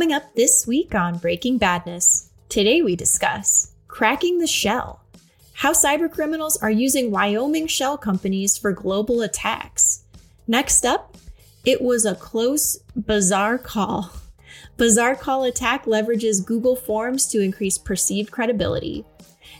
[0.00, 5.04] Coming up this week on Breaking Badness, today we discuss cracking the shell,
[5.52, 10.04] how cybercriminals are using Wyoming shell companies for global attacks.
[10.48, 11.18] Next up,
[11.66, 14.10] it was a close, bizarre call.
[14.78, 19.04] Bizarre call attack leverages Google Forms to increase perceived credibility.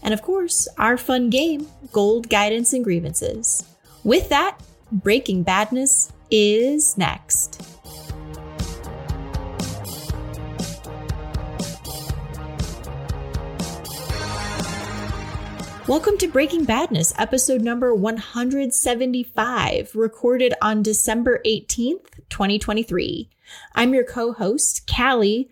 [0.02, 3.62] And of course, our fun game, Gold Guidance and Grievances.
[4.04, 4.58] With that,
[4.90, 7.79] Breaking Badness is next.
[15.90, 23.28] Welcome to Breaking Badness, episode number 175, recorded on December 18th, 2023.
[23.74, 25.50] I'm your co host, Kali.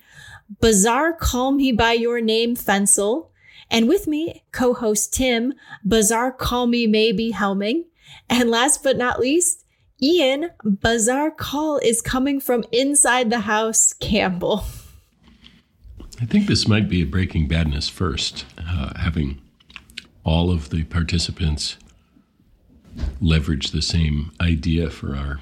[0.60, 3.30] Bizarre Call Me By Your Name, Fencl.
[3.68, 5.54] And with me, co host Tim,
[5.84, 7.86] Bizarre Call Me Maybe Helming.
[8.30, 9.64] And last but not least,
[10.00, 14.62] Ian, Bizarre Call is coming from inside the house, Campbell.
[16.20, 19.40] I think this might be a Breaking Badness first, uh, having
[20.28, 21.76] all of the participants
[23.20, 25.40] leverage the same idea for our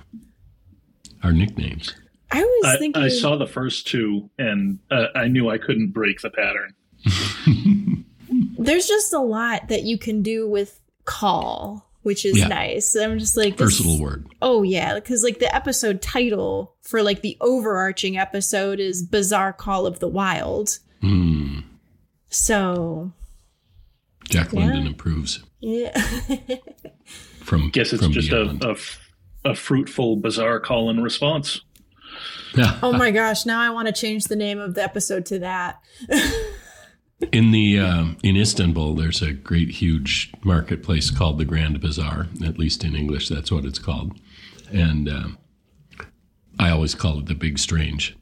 [1.23, 1.93] our nicknames.
[2.31, 3.03] I was I, thinking.
[3.03, 6.75] I saw the first two, and uh, I knew I couldn't break the pattern.
[8.59, 12.49] There's just a lot that you can do with call, which is Yeah.
[12.49, 12.95] nice.
[12.97, 14.27] I'm just like this- Versatile word.
[14.43, 19.87] Oh yeah, because like the episode title for like the overarching episode is "Bizarre Call
[19.87, 21.61] of the Wild." Hmm.
[22.29, 23.13] So
[24.29, 24.61] Jack Yeah.
[24.61, 25.91] London approves yeah,
[27.43, 28.65] from Guess it's from just a, beyond.
[28.65, 29.01] a f-
[29.45, 31.61] a fruitful, bizarre call and response.
[32.83, 35.81] oh my gosh, now I want to change the name of the episode to that.
[37.33, 42.27] in the um, in Istanbul, there's a great huge marketplace called the Grand Bazaar.
[42.45, 44.19] At least in English, that's what it's called.
[44.73, 45.39] And um,
[46.59, 48.17] I always call it the Big Strange.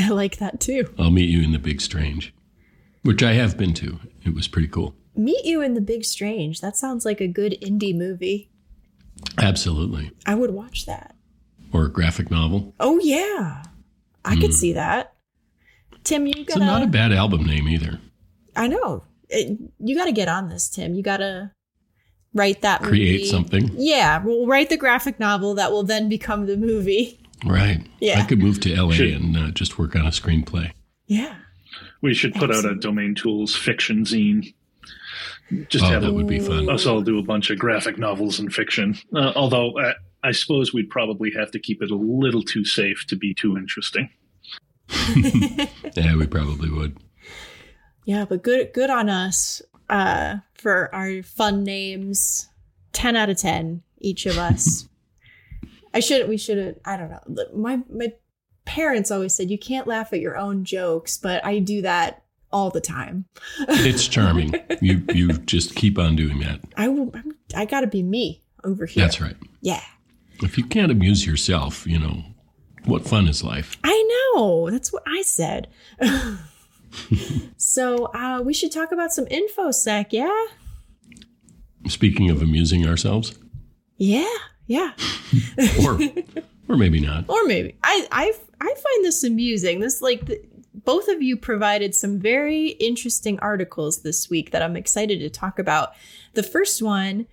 [0.00, 0.92] I like that too.
[0.98, 2.32] I'll meet you in the Big Strange,
[3.02, 3.98] which I have been to.
[4.24, 4.94] It was pretty cool.
[5.16, 6.60] Meet you in the Big Strange.
[6.60, 8.50] That sounds like a good indie movie.
[9.38, 10.10] Absolutely.
[10.26, 11.14] I would watch that.
[11.72, 12.74] Or a graphic novel.
[12.80, 13.62] Oh yeah,
[14.24, 15.14] I could see that.
[16.04, 16.64] Tim, you It's gotta.
[16.64, 17.98] not a bad album name either.
[18.54, 19.04] I know.
[19.28, 20.94] It, you got to get on this, Tim.
[20.94, 21.50] You got to
[22.32, 22.82] write that.
[22.82, 23.24] Create movie.
[23.26, 23.70] something.
[23.74, 27.18] Yeah, we'll write the graphic novel that will then become the movie.
[27.44, 27.84] Right.
[28.00, 28.20] Yeah.
[28.20, 30.70] I could move to LA Should- and uh, just work on a screenplay.
[31.06, 31.34] Yeah.
[32.00, 34.54] We should put out a DomainTools fiction zine.
[35.68, 36.68] Just Oh, have that would be fun.
[36.68, 38.96] us all do a bunch of graphic novels and fiction.
[39.14, 43.04] Uh, although I, I suppose we'd probably have to keep it a little too safe
[43.08, 44.10] to be too interesting.
[45.94, 46.98] Yeah, we probably would.
[48.04, 52.48] Yeah, but good good on us uh for our fun names.
[52.92, 54.88] 10 out of 10 each of us.
[55.94, 57.20] I should we should I don't know.
[57.54, 58.12] My my
[58.64, 62.70] parents always said you can't laugh at your own jokes, but I do that all
[62.70, 63.26] the time.
[63.68, 64.54] It's charming.
[64.80, 66.60] you you just keep on doing that.
[66.76, 69.04] I will I'm- got to be me over here.
[69.04, 69.36] That's right.
[69.60, 69.82] Yeah.
[70.42, 72.22] If you can't amuse yourself, you know,
[72.84, 73.76] what fun is life?
[73.84, 74.70] I know.
[74.70, 75.68] That's what I said.
[77.56, 80.46] so uh, we should talk about some infosec, yeah?
[81.88, 83.38] Speaking of amusing ourselves,
[83.96, 84.28] Yeah,
[84.66, 84.92] yeah.
[85.84, 85.98] or
[86.68, 87.24] or maybe not.
[87.28, 89.80] Or maybe I I I find this amusing.
[89.80, 90.40] This like the,
[90.84, 95.58] both of you provided some very interesting articles this week that I'm excited to talk
[95.58, 95.94] about.
[96.34, 97.26] The first one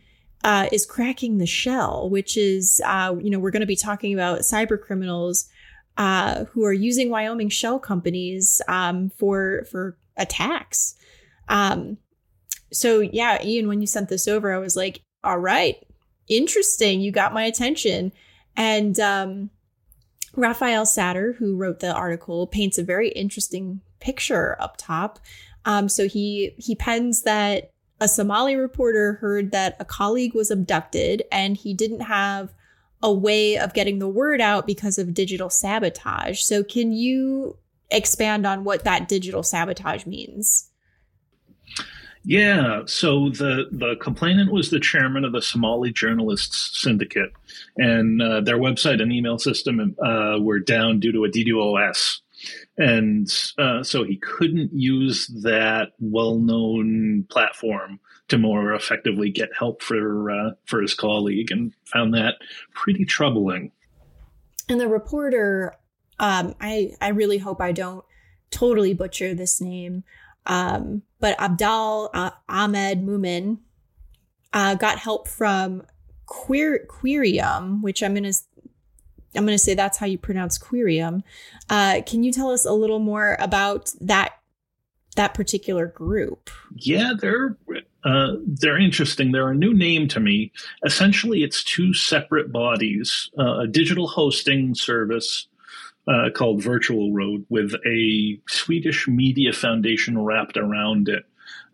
[0.44, 4.14] uh, is cracking the shell, which is uh, you know we're going to be talking
[4.14, 5.50] about cyber criminals
[5.98, 10.96] uh, who are using Wyoming shell companies um, for for attacks.
[11.50, 11.98] Um,
[12.72, 15.76] so yeah, Ian, when you sent this over, I was like, all right,
[16.28, 17.02] interesting.
[17.02, 18.12] You got my attention.
[18.56, 19.50] And um,
[20.36, 25.20] Raphael Satter, who wrote the article, paints a very interesting picture up top.
[25.66, 27.72] Um, so he he pens that
[28.02, 32.54] a Somali reporter heard that a colleague was abducted, and he didn't have
[33.02, 36.42] a way of getting the word out because of digital sabotage.
[36.42, 37.58] So can you
[37.92, 40.70] expand on what that digital sabotage means?
[42.26, 47.34] Yeah, so the the complainant was the chairman of the Somali Journalists Syndicate,
[47.76, 52.20] and uh, their website and email system uh, were down due to a DDoS,
[52.78, 53.28] and
[53.58, 58.00] uh, so he couldn't use that well-known platform
[58.30, 62.36] to more effectively get help for uh, for his colleague, and found that
[62.74, 63.70] pretty troubling.
[64.70, 65.74] And the reporter,
[66.20, 68.06] um, I I really hope I don't
[68.50, 70.06] totally butcher this name,
[70.46, 73.60] um, but Abdalle uh, Ahmed Mumin
[74.52, 75.84] uh, got help from
[76.26, 78.34] Queer Qurium, which I'm gonna
[79.36, 81.24] I'm going to say that's how you pronounce Qurium.
[81.70, 84.34] Uh, can you tell us a little more about that
[85.16, 86.50] that particular group?
[86.76, 87.58] Yeah, they're
[88.04, 89.32] uh, they're interesting.
[89.32, 90.52] They're a new name to me.
[90.86, 95.48] Essentially, it's two separate bodies: uh, a digital hosting service
[96.08, 101.24] uh, called Virtual Road with a Swedish media foundation wrapped around it.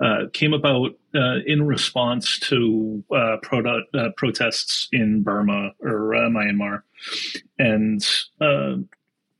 [0.02, 6.30] Uh, came about uh, in response to uh, pro- uh, protests in Burma or uh,
[6.30, 6.84] Myanmar.
[7.58, 8.02] And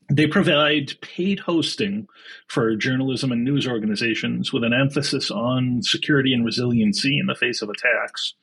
[0.10, 2.08] they provide paid hosting
[2.48, 7.62] for journalism and news organizations with an emphasis on security and resiliency in the face
[7.62, 8.34] of attacks.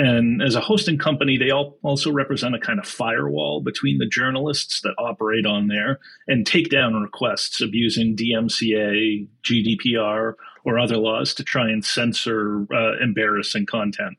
[0.00, 4.06] And as a hosting company, they all also represent a kind of firewall between the
[4.06, 11.34] journalists that operate on there and take down requests abusing DMCA, GDPR, or other laws
[11.34, 14.16] to try and censor uh, embarrassing content.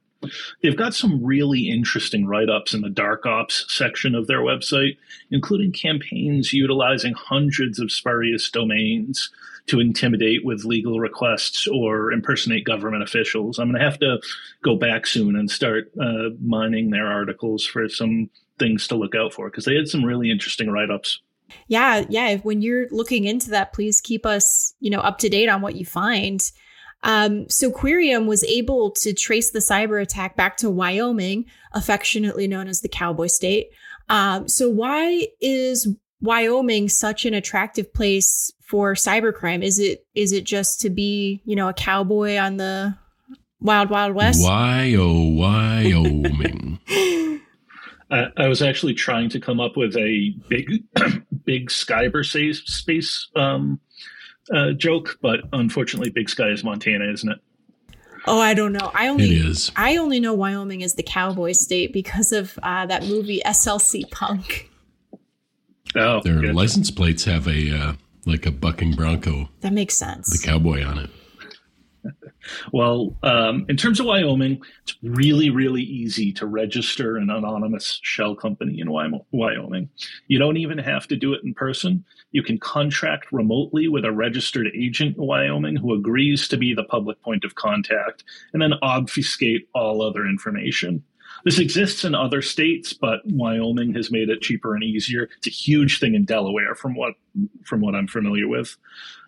[0.62, 4.98] They've got some really interesting write ups in the dark ops section of their website,
[5.32, 9.32] including campaigns utilizing hundreds of spurious domains
[9.72, 13.58] to intimidate with legal requests or impersonate government officials.
[13.58, 14.20] I'm going to have to
[14.62, 18.30] go back soon and start uh, mining their articles for some
[18.60, 21.22] things to look out for because they had some really interesting write ups.
[21.68, 22.36] Yeah, yeah.
[22.38, 25.76] When you're looking into that, please keep us, you know, up to date on what
[25.76, 26.52] you find.
[27.04, 32.68] Um, so Qurium was able to trace the cyber attack back to Wyoming, affectionately known
[32.68, 33.70] as the cowboy state.
[34.10, 35.88] Um, so why is
[36.22, 39.64] Wyoming such an attractive place for cybercrime?
[39.64, 42.96] Is it is it just to be you know a cowboy on the
[43.60, 44.44] wild wild west?
[44.44, 46.80] Why oh Wyoming?
[48.12, 50.84] I, I was actually trying to come up with a big
[51.46, 53.80] big cyber space um,
[54.54, 57.40] uh, joke, but unfortunately, Big Sky is Montana, isn't it?
[58.28, 58.92] Oh, I don't know.
[58.94, 59.72] I only it is.
[59.76, 64.71] I only know Wyoming is the cowboy state because of uh, that movie SLC Punk.
[65.96, 66.56] Oh, their good.
[66.56, 67.94] license plates have a uh,
[68.26, 69.50] like a bucking bronco.
[69.62, 70.30] That makes sense.
[70.30, 71.10] The cowboy on it.
[72.74, 78.36] Well, um, in terms of Wyoming, it's really, really easy to register an anonymous shell
[78.36, 79.90] company in Wyoming.
[80.28, 82.04] You don't even have to do it in person.
[82.32, 86.84] You can contract remotely with a registered agent in Wyoming who agrees to be the
[86.84, 88.24] public point of contact
[88.54, 91.04] and then obfuscate all other information.
[91.44, 95.30] This exists in other states, but Wyoming has made it cheaper and easier.
[95.38, 97.14] It's a huge thing in Delaware, from what
[97.64, 98.76] from what I'm familiar with.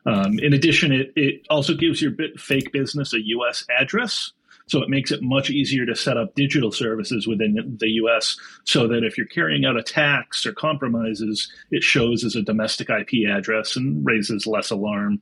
[0.05, 3.65] Um, in addition, it it also gives your bit fake business a U.S.
[3.69, 4.31] address,
[4.67, 8.37] so it makes it much easier to set up digital services within the U.S.
[8.63, 13.29] So that if you're carrying out attacks or compromises, it shows as a domestic IP
[13.29, 15.21] address and raises less alarm.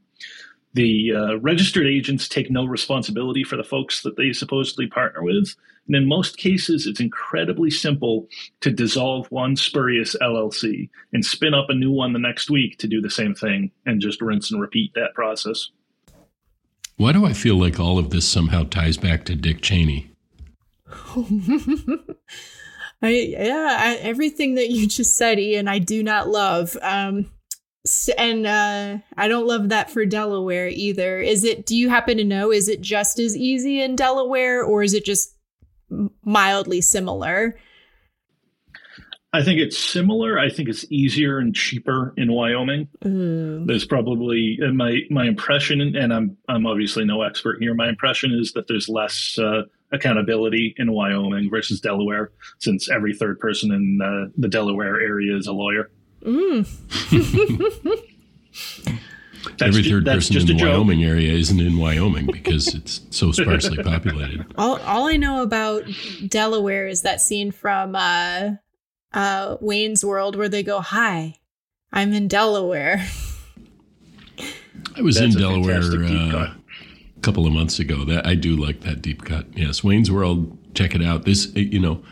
[0.74, 5.54] The uh, registered agents take no responsibility for the folks that they supposedly partner with.
[5.88, 8.28] And in most cases, it's incredibly simple
[8.62, 12.88] to dissolve one spurious LLC and spin up a new one the next week to
[12.88, 15.69] do the same thing and just rinse and repeat that process.
[16.98, 20.12] Why do I feel like all of this somehow ties back to Dick Cheney?
[23.04, 26.78] I, yeah, I, everything that you just said, Ian, I do not love.
[26.81, 27.31] Um,
[28.18, 31.19] and uh, I don't love that for Delaware either.
[31.19, 31.66] Is it?
[31.66, 32.52] Do you happen to know?
[32.52, 35.35] Is it just as easy in Delaware, or is it just
[36.24, 37.57] mildly similar?
[39.33, 40.38] I think it's similar.
[40.38, 42.90] I think it's easier and cheaper in Wyoming.
[43.04, 43.66] Mm.
[43.66, 47.74] There's probably my my impression, and I'm I'm obviously no expert here.
[47.74, 49.62] My impression is that there's less uh,
[49.94, 55.48] accountability in Wyoming versus Delaware, since every third person in uh, the Delaware area is
[55.48, 55.90] a lawyer.
[56.24, 56.68] Mm.
[59.62, 64.45] Every third person in the Wyoming area isn't in Wyoming because it's so sparsely populated.
[64.57, 65.83] All, all I know about
[66.28, 68.52] Delaware is that scene from uh,
[69.14, 71.40] uh, Wayne's World where they go, "Hi,
[71.92, 73.06] I'm in Delaware."
[74.95, 76.54] I was That's in Delaware uh,
[77.18, 78.04] a couple of months ago.
[78.06, 79.45] That I do like that deep cut.
[79.56, 80.57] Yes, Wayne's World.
[80.74, 81.26] Check it out.
[81.26, 82.04] This, you know,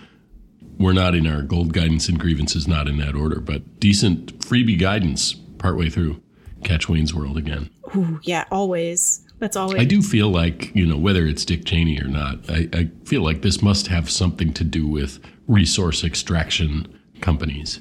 [0.77, 4.79] we're not in our gold guidance and grievances, not in that order, but decent freebie
[4.79, 6.21] guidance partway through.
[6.63, 7.69] Catch Wayne's World again.
[7.95, 9.25] Ooh, yeah, always.
[9.39, 9.81] That's always.
[9.81, 13.21] I do feel like, you know, whether it's Dick Cheney or not, I, I feel
[13.21, 17.79] like this must have something to do with resource extraction companies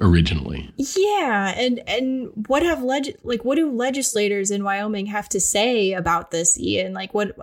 [0.00, 0.70] originally.
[0.76, 5.92] Yeah, and and what have leg like what do legislators in Wyoming have to say
[5.92, 6.92] about this, Ian?
[6.92, 7.36] Like what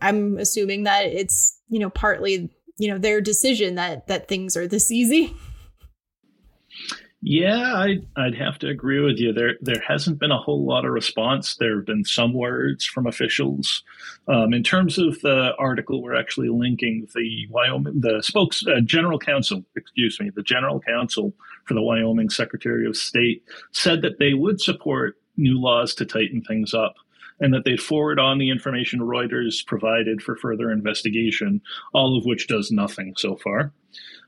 [0.00, 4.66] I'm assuming that it's, you know, partly you know their decision that that things are
[4.66, 5.34] this easy
[7.24, 9.32] Yeah, I'd, I'd have to agree with you.
[9.32, 11.54] There there hasn't been a whole lot of response.
[11.54, 13.84] There have been some words from officials.
[14.26, 19.20] Um, in terms of the article, we're actually linking the Wyoming, the spokes, uh, general
[19.20, 21.32] counsel, excuse me, the general counsel
[21.64, 26.42] for the Wyoming Secretary of State said that they would support new laws to tighten
[26.42, 26.96] things up
[27.38, 31.60] and that they'd forward on the information Reuters provided for further investigation,
[31.94, 33.72] all of which does nothing so far.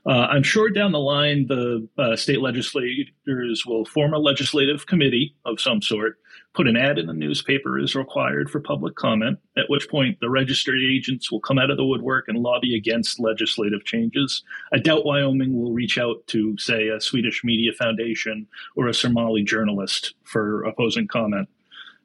[0.07, 5.35] Uh, I'm sure down the line, the uh, state legislators will form a legislative committee
[5.45, 6.19] of some sort,
[6.53, 10.29] put an ad in the newspaper as required for public comment, at which point the
[10.29, 14.43] registered agents will come out of the woodwork and lobby against legislative changes.
[14.71, 18.45] I doubt Wyoming will reach out to, say, a Swedish media foundation
[18.75, 21.49] or a Somali journalist for opposing comment.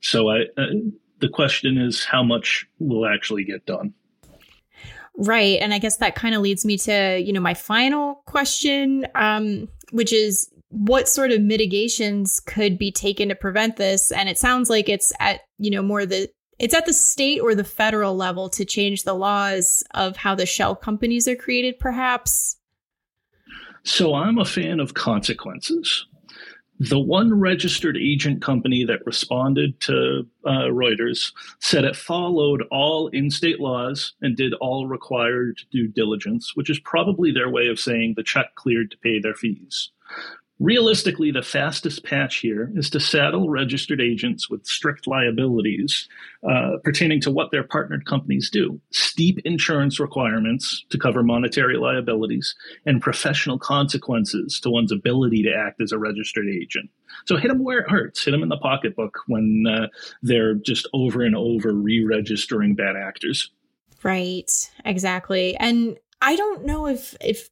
[0.00, 0.66] So I, uh,
[1.18, 3.92] the question is how much will actually get done?
[5.16, 5.58] Right.
[5.60, 9.68] And I guess that kind of leads me to, you know, my final question, um,
[9.92, 14.12] which is what sort of mitigations could be taken to prevent this?
[14.12, 17.54] And it sounds like it's at, you know, more the it's at the state or
[17.54, 22.58] the federal level to change the laws of how the shell companies are created, perhaps.
[23.82, 26.06] So I'm a fan of consequences.
[26.80, 33.30] The one registered agent company that responded to uh, Reuters said it followed all in
[33.30, 38.14] state laws and did all required due diligence, which is probably their way of saying
[38.16, 39.90] the check cleared to pay their fees.
[40.60, 46.06] Realistically, the fastest patch here is to saddle registered agents with strict liabilities
[46.46, 52.54] uh, pertaining to what their partnered companies do steep insurance requirements to cover monetary liabilities,
[52.84, 56.90] and professional consequences to one's ability to act as a registered agent.
[57.24, 59.86] So hit them where it hurts, hit them in the pocketbook when uh,
[60.22, 63.50] they're just over and over re registering bad actors.
[64.02, 64.50] Right,
[64.84, 65.56] exactly.
[65.56, 67.48] And I don't know if if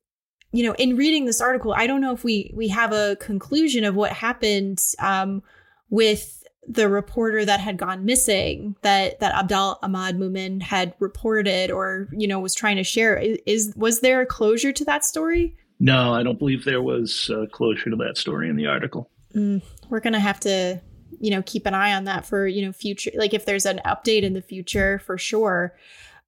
[0.52, 3.85] you know, in reading this article, I don't know if we we have a conclusion
[3.85, 5.43] of what happened um,
[5.90, 12.09] with the reporter that had gone missing that that Abdalle Ahmad Mumin had reported or
[12.12, 13.19] you know was trying to share.
[13.47, 15.57] Is was there a closure to that story?
[15.81, 19.11] No, I don't believe there was a closure to that story in the article.
[19.35, 20.81] Mm, we're gonna have to
[21.21, 23.81] you know keep an eye on that for you know future like if there's an
[23.85, 25.75] update in the future for sure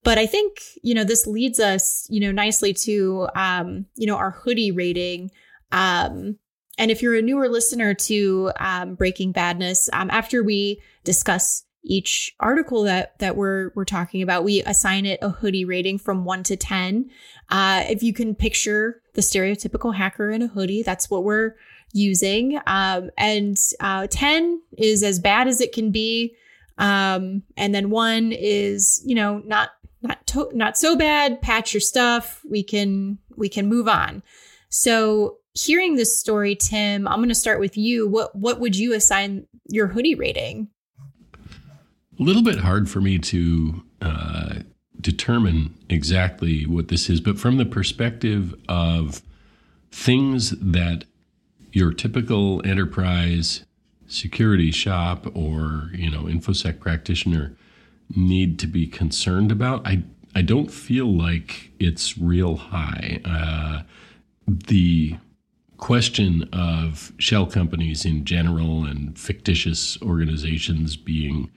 [0.02, 4.16] but I think, you know, this leads us, you know, nicely to, um, you know,
[4.16, 5.30] our hoodie rating.
[5.72, 6.36] Um,
[6.78, 12.34] and if you're a newer listener to um, Breaking Badness, um, after we discuss each
[12.40, 16.42] article that that we're we're talking about, we assign it a hoodie rating from one
[16.44, 17.10] to ten.
[17.50, 21.56] Uh, if you can picture the stereotypical hacker in a hoodie, that's what we're
[21.92, 22.58] using.
[22.66, 26.34] Um, and uh, ten is as bad as it can be.
[26.78, 29.70] Um, and then one is, you know, not
[30.02, 34.22] not to- not so bad patch your stuff we can we can move on.
[34.68, 38.08] So hearing this story tim i'm going to start with you.
[38.08, 40.68] What what would you assign your hoodie rating?
[42.18, 44.54] A little bit hard for me to uh,
[45.00, 49.22] determine exactly what this is but from the perspective of
[49.90, 51.04] things that
[51.72, 53.64] your typical enterprise
[54.06, 57.56] security shop or you know infosec practitioner
[58.14, 59.86] need to be concerned about.
[59.86, 60.02] I
[60.34, 63.20] I don't feel like it's real high.
[63.24, 63.82] Uh,
[64.46, 65.16] the
[65.76, 71.50] question of shell companies in general and fictitious organizations being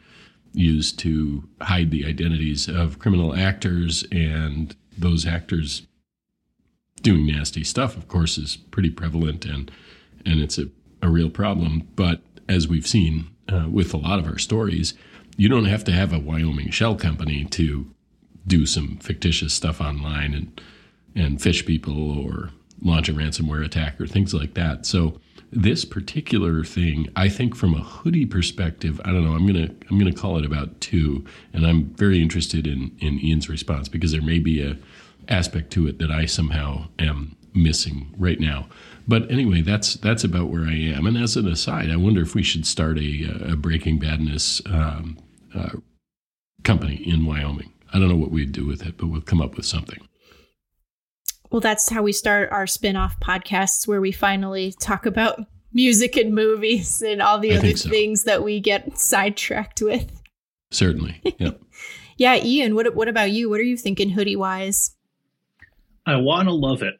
[0.53, 5.86] used to hide the identities of criminal actors and those actors
[7.01, 9.72] doing nasty stuff, of course, is pretty prevalent and
[10.25, 10.69] and it's a,
[11.01, 11.88] a real problem.
[11.95, 14.93] But as we've seen uh, with a lot of our stories,
[15.38, 17.88] you don't have to have a Wyoming shell company to
[18.46, 20.62] do some fictitious stuff online and
[21.16, 22.50] and phish people or
[22.82, 24.86] launch a ransomware attack or things like that.
[24.86, 25.20] So
[25.52, 30.00] this particular thing, I think from a hoodie perspective, I don't know, I'm gonna I'm
[30.00, 31.24] gonna call it about two.
[31.54, 34.78] And I'm very interested in in Ian's response because there may be a
[35.30, 38.68] aspect to it that I somehow am missing right now.
[39.08, 41.06] But anyway, that's that's about where I am.
[41.06, 45.18] And as an aside, I wonder if we should start a, a Breaking Badness um,
[45.55, 45.77] uh,
[46.63, 47.74] company in Wyoming.
[47.93, 50.00] I don't know what we'd do with it, but we'll come up with something.
[51.51, 55.39] Well, that's how we start our spin off podcasts where we finally talk about
[55.72, 57.89] music and movies and all the I other so.
[57.89, 60.22] things that we get sidetracked with.
[60.72, 61.22] Certainly.
[61.38, 61.62] Yep.
[62.17, 63.50] yeah, Ian, what what about you?
[63.50, 64.95] What are you thinking hoodie wise?
[66.05, 66.95] I want to love it.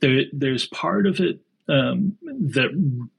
[0.00, 2.68] There, there's part of it um, that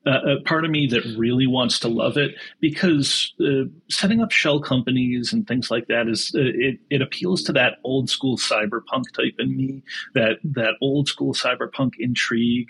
[0.06, 4.32] uh, a part of me that really wants to love it because uh, setting up
[4.32, 8.38] shell companies and things like that is uh, it, it appeals to that old school
[8.38, 9.84] cyberpunk type in me
[10.14, 12.68] that that old school cyberpunk intrigue.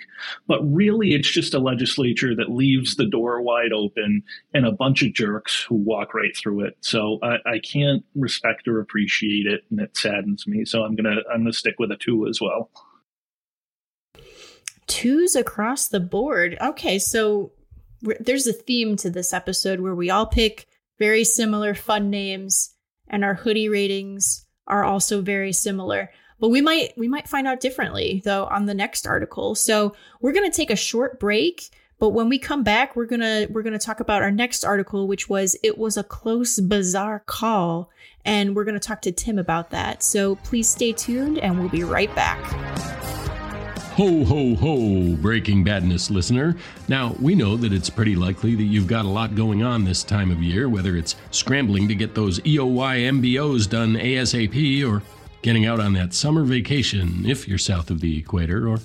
[0.48, 5.03] But really it's just a legislature that leaves the door wide open and a bunch
[5.03, 6.77] of jerks who walk right through it.
[6.79, 10.63] So I, I can't respect or appreciate it and it saddens me.
[10.63, 12.70] So I'm gonna I'm gonna stick with a two as well
[14.88, 16.58] twos across the board.
[16.62, 17.51] Okay, so
[18.20, 20.68] there's a theme to this episode where we all pick
[21.00, 22.74] very similar fun names
[23.08, 26.10] and our hoodie ratings are also very similar.
[26.39, 29.56] But we might we might find out differently though on the next article.
[29.56, 33.22] So we're going to take a short break, but when we come back, we're going
[33.22, 36.60] to we're going to talk about our next article which was it was a close
[36.60, 37.89] bizarre call
[38.25, 40.04] and we're going to talk to Tim about that.
[40.04, 42.95] So please stay tuned and we'll be right back.
[43.96, 46.58] Ho, ho, ho, Breaking Badness listener.
[46.90, 50.04] Now, we know that it's pretty likely that you've got a lot going on this
[50.04, 55.02] time of year, whether it's scrambling to get those EOY MBOs done ASAP or
[55.44, 58.80] getting out on that summer vacation if you're south of the equator, or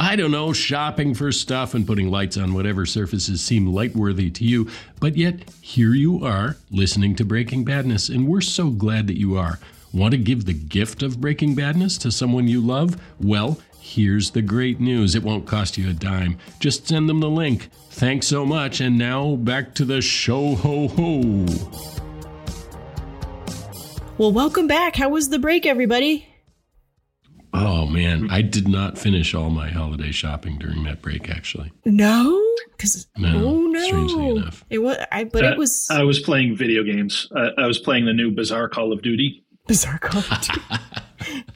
[0.00, 4.44] I don't know, shopping for stuff and putting lights on whatever surfaces seem lightworthy to
[4.44, 4.68] you.
[4.98, 9.36] But yet, here you are listening to Breaking Badness, and we're so glad that you
[9.36, 9.60] are.
[9.92, 13.00] Want to give the gift of Breaking Badness to someone you love?
[13.20, 16.38] Well, Here's the great news it won't cost you a dime.
[16.58, 17.70] Just send them the link.
[17.90, 18.80] Thanks so much.
[18.80, 21.46] And now back to the show ho ho.
[24.18, 24.96] Well, welcome back.
[24.96, 26.26] How was the break, everybody?
[27.54, 31.30] Oh man, I did not finish all my holiday shopping during that break.
[31.30, 34.98] Actually, no, because no, oh no, strangely enough, it was.
[35.12, 35.86] I, but uh, it was.
[35.90, 37.28] I was playing video games.
[37.34, 39.44] Uh, I was playing the new Bizarre Call of Duty.
[39.68, 41.44] Bizarre Call of Duty.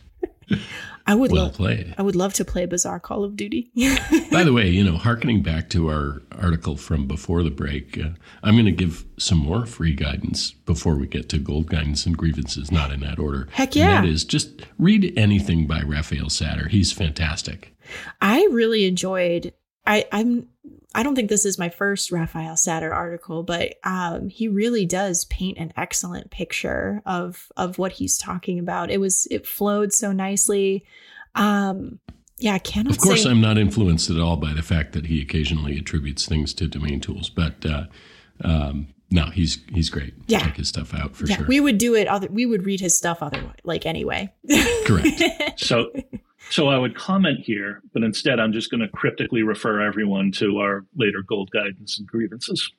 [1.11, 1.93] I would well lo- played.
[1.99, 3.73] I would love to play Bizarre Call of Duty.
[4.31, 8.11] By the way, you know, harkening back to our article from before the break, uh,
[8.45, 12.17] I'm going to give some more free guidance before we get to gold guidance and
[12.17, 13.49] grievances, not in that order.
[13.51, 13.99] Heck yeah!
[13.99, 16.69] And that is just read anything by Raphael Satter.
[16.69, 17.75] He's fantastic.
[18.21, 19.53] I really enjoyed.
[19.87, 20.49] I I'm.
[20.93, 25.25] I don't think this is my first Raphael Satter article, but um, he really does
[25.27, 28.91] paint an excellent picture of of what he's talking about.
[28.91, 30.85] It was it flowed so nicely.
[31.35, 32.01] Um,
[32.39, 32.97] yeah, I cannot.
[32.97, 36.27] Of course, say- I'm not influenced at all by the fact that he occasionally attributes
[36.27, 37.85] things to DomainTools, but uh,
[38.43, 40.15] um, no, he's he's great.
[40.27, 41.47] Yeah, check his stuff out for yeah, sure.
[41.47, 42.09] We would do it.
[42.09, 44.33] Other we would read his stuff otherwise, like anyway.
[44.87, 45.23] Correct.
[45.61, 45.91] so,
[46.49, 50.59] so I would comment here, but instead, I'm just going to cryptically refer everyone to
[50.59, 52.71] our later gold guidance and grievances.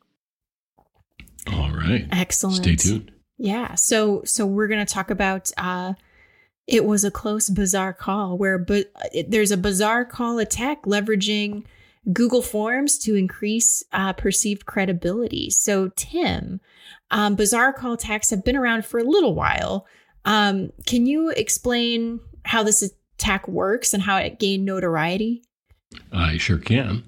[1.47, 2.08] All right.
[2.12, 2.58] Excellent.
[2.58, 3.12] Stay tuned.
[3.38, 3.76] Yeah.
[3.76, 5.52] So so we're going to talk about.
[5.58, 5.93] uh
[6.67, 8.91] it was a close, bizarre call where but
[9.28, 11.65] there's a bizarre call attack leveraging
[12.13, 15.50] Google Forms to increase uh, perceived credibility.
[15.50, 16.60] So, Tim,
[17.12, 19.86] um, bizarre call attacks have been around for a little while.
[20.26, 25.43] Um, can you explain how this attack works and how it gained notoriety?
[26.12, 27.03] I sure can.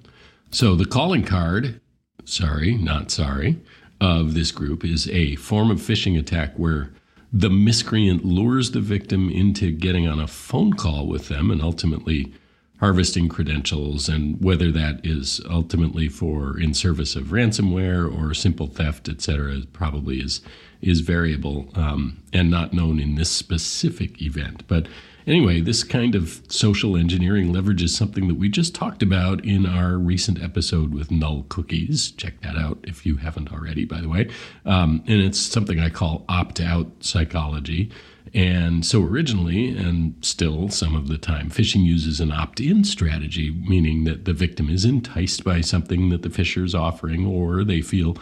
[0.50, 1.80] So, the calling card,
[2.24, 3.60] sorry, not sorry,
[4.00, 6.90] of this group is a form of phishing attack where
[7.32, 12.32] the miscreant lures the victim into getting on a phone call with them and ultimately
[12.80, 19.08] harvesting credentials and whether that is ultimately for in service of ransomware or simple theft
[19.08, 20.40] et cetera probably is
[20.82, 24.86] is variable um, and not known in this specific event but
[25.26, 29.96] Anyway, this kind of social engineering leverages something that we just talked about in our
[29.96, 32.10] recent episode with null cookies.
[32.10, 34.28] Check that out if you haven't already, by the way.
[34.66, 37.90] Um, and it's something I call opt out psychology.
[38.34, 43.52] And so, originally, and still some of the time, phishing uses an opt in strategy,
[43.52, 47.80] meaning that the victim is enticed by something that the phisher is offering, or they
[47.80, 48.16] feel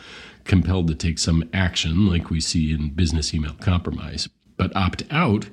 [0.45, 4.29] compelled to take some action, like we see in business email compromise.
[4.59, 5.49] But opt out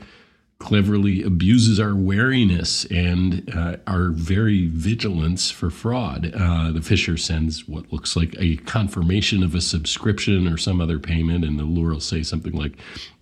[0.59, 6.31] cleverly abuses our wariness and uh, our very vigilance for fraud.
[6.35, 10.99] Uh, the phisher sends what looks like a confirmation of a subscription or some other
[10.99, 12.73] payment, and the lure will say something like,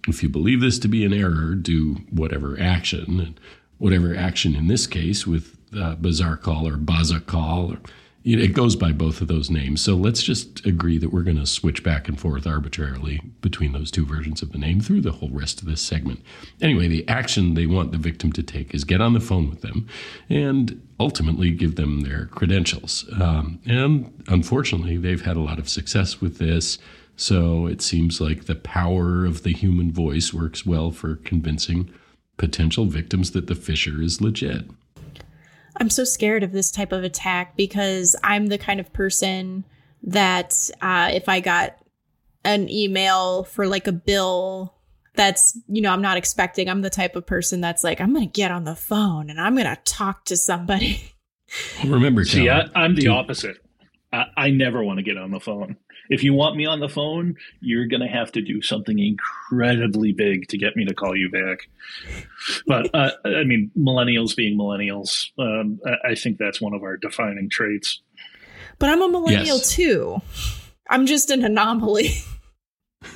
[0.07, 3.19] if you believe this to be an error, do whatever action.
[3.19, 3.39] And
[3.77, 7.79] whatever action in this case with uh, Bizarre Call or BazaCall or
[8.35, 9.81] it goes by both of those names.
[9.81, 13.89] So let's just agree that we're going to switch back and forth arbitrarily between those
[13.89, 16.21] two versions of the name through the whole rest of this segment.
[16.61, 19.61] Anyway, the action they want the victim to take is get on the phone with
[19.61, 19.87] them
[20.29, 23.05] and ultimately give them their credentials.
[23.19, 26.77] Um, and unfortunately, they've had a lot of success with this.
[27.15, 31.89] So it seems like the power of the human voice works well for convincing
[32.35, 34.65] potential victims that the phisher is legit.
[35.79, 39.65] I'm so scared of this type of attack because I'm the kind of person
[40.03, 41.77] that uh, if I got
[42.43, 44.73] an email for like a bill
[45.15, 48.27] that's, you know, I'm not expecting, I'm the type of person that's like, I'm going
[48.27, 51.13] to get on the phone and I'm going to talk to somebody.
[51.85, 53.57] Remember, see, I, am the opposite.
[54.13, 55.77] I, I never want to get on the phone.
[56.09, 60.13] If you want me on the phone, you're going to have to do something incredibly
[60.13, 61.69] big to get me to call you back.
[62.65, 66.97] But uh, I mean, millennials being millennials, um, I, I, think that's one of our
[66.97, 68.01] defining traits.
[68.79, 69.71] But I'm a millennial yes.
[69.71, 70.21] too.
[70.89, 72.09] I'm just an anomaly.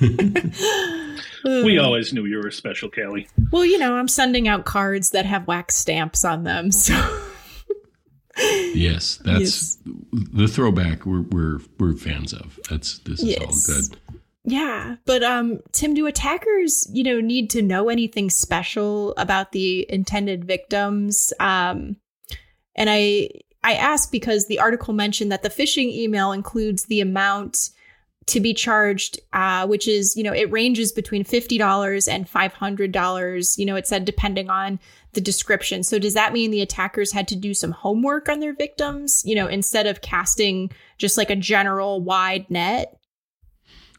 [1.44, 3.28] we always knew you were special, Kelly.
[3.50, 6.94] Well, you know, I'm sending out cards that have wax stamps on them, so
[8.74, 9.78] yes, that's yes.
[10.12, 12.58] the throwback we're we're we're fans of.
[12.68, 13.68] That's this is yes.
[13.68, 14.18] all good.
[14.44, 19.86] Yeah, but um Tim do attackers, you know, need to know anything special about the
[19.92, 21.32] intended victims?
[21.38, 21.96] Um
[22.74, 23.28] and I
[23.64, 27.70] I ask because the article mentioned that the phishing email includes the amount
[28.26, 33.58] to be charged, uh, which is, you know, it ranges between $50 and $500.
[33.58, 34.78] You know, it said depending on
[35.14, 35.82] the description.
[35.82, 39.34] So does that mean the attackers had to do some homework on their victims, you
[39.34, 42.98] know, instead of casting just like a general wide net?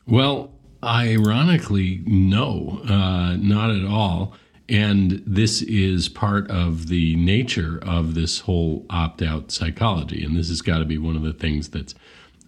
[0.08, 0.52] Well,
[0.84, 4.34] ironically, no, uh, not at all.
[4.70, 10.24] And this is part of the nature of this whole opt out psychology.
[10.24, 11.94] And this has got to be one of the things that's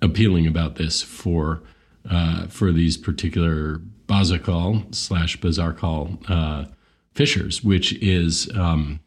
[0.02, 1.62] appealing about this for
[2.10, 6.66] uh, for these particular BazaCall slash BazarCall uh,
[7.16, 9.00] phishers, which is um,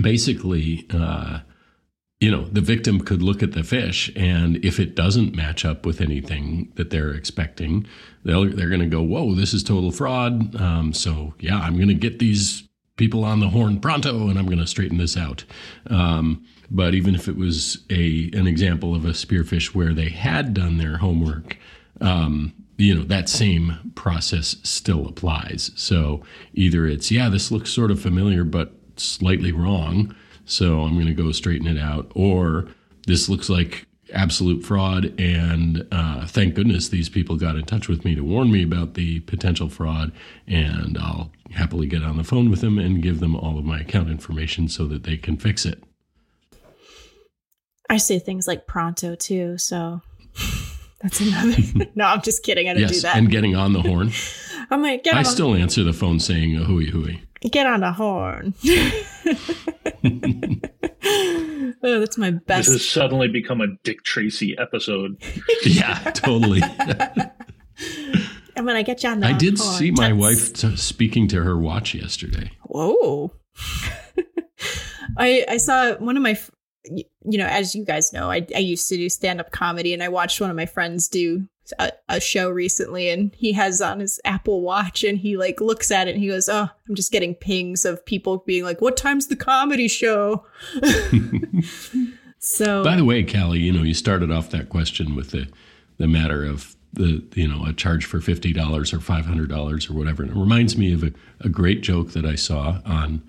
[0.00, 1.40] basically, uh,
[2.20, 5.84] you know, the victim could look at the phish, and if it doesn't match up
[5.84, 7.86] with anything that they're expecting,
[8.24, 11.88] they're they're going to go, "Whoa, this is total fraud." Um, so yeah, I'm going
[11.88, 12.64] to get these
[12.96, 15.44] people on the horn pronto, and I'm going to straighten this out.
[15.88, 20.54] Um, but even if it was a an example of a spearfish where they had
[20.54, 21.56] done their homework,
[22.00, 25.70] um, you know that same process still applies.
[25.74, 26.22] So
[26.54, 30.14] either it's yeah, this looks sort of familiar but slightly wrong,
[30.44, 32.68] so I'm going to go straighten it out, or
[33.06, 38.04] this looks like absolute fraud and uh, thank goodness these people got in touch with
[38.04, 40.10] me to warn me about the potential fraud
[40.48, 43.78] and i'll happily get on the phone with them and give them all of my
[43.78, 45.84] account information so that they can fix it
[47.90, 50.00] I say things like pronto too, so
[51.00, 51.56] that's another.
[51.94, 52.68] no, I'm just kidding.
[52.68, 53.16] I don't yes, do that.
[53.16, 54.12] And getting on the horn.
[54.70, 57.22] I'm like, get I still answer the phone saying a hooey hooey.
[57.50, 58.54] Get on the horn.
[61.82, 62.68] oh, that's my best.
[62.68, 65.16] This has suddenly become a Dick Tracy episode.
[65.64, 66.60] yeah, totally.
[68.56, 69.28] I'm gonna get you on the.
[69.28, 69.78] I did horn.
[69.78, 72.50] see my wife t- speaking to her watch yesterday.
[72.64, 73.32] Whoa.
[75.16, 76.38] I I saw one of my
[77.24, 80.02] you know, as you guys know, I, I used to do stand up comedy and
[80.02, 81.46] I watched one of my friends do
[81.78, 85.90] a, a, show recently and he has on his Apple Watch and he like looks
[85.90, 88.96] at it and he goes, Oh, I'm just getting pings of people being like, What
[88.96, 90.46] time's the comedy show?
[92.38, 95.46] so, by the way, Kali, you know, you started off that question with the,
[95.98, 98.56] the matter of the, you know, a charge for $50
[98.92, 100.22] or $500 or whatever.
[100.22, 103.22] And it reminds me of a, a great joke that I saw on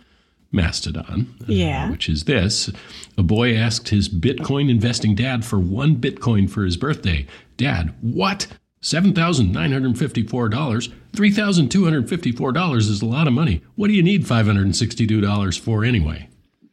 [0.51, 1.33] Mastodon.
[1.41, 1.85] Uh, yeah.
[1.85, 2.69] Uh, which is this
[3.17, 7.25] A boy asked his Bitcoin investing dad for one Bitcoin for his birthday.
[7.57, 8.47] Dad, what?
[8.81, 10.91] $7,954.
[11.13, 13.61] $3,254 is a lot of money.
[13.75, 16.27] What do you need $562 for anyway?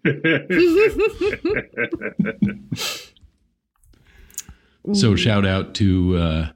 [4.94, 6.48] so shout out to uh,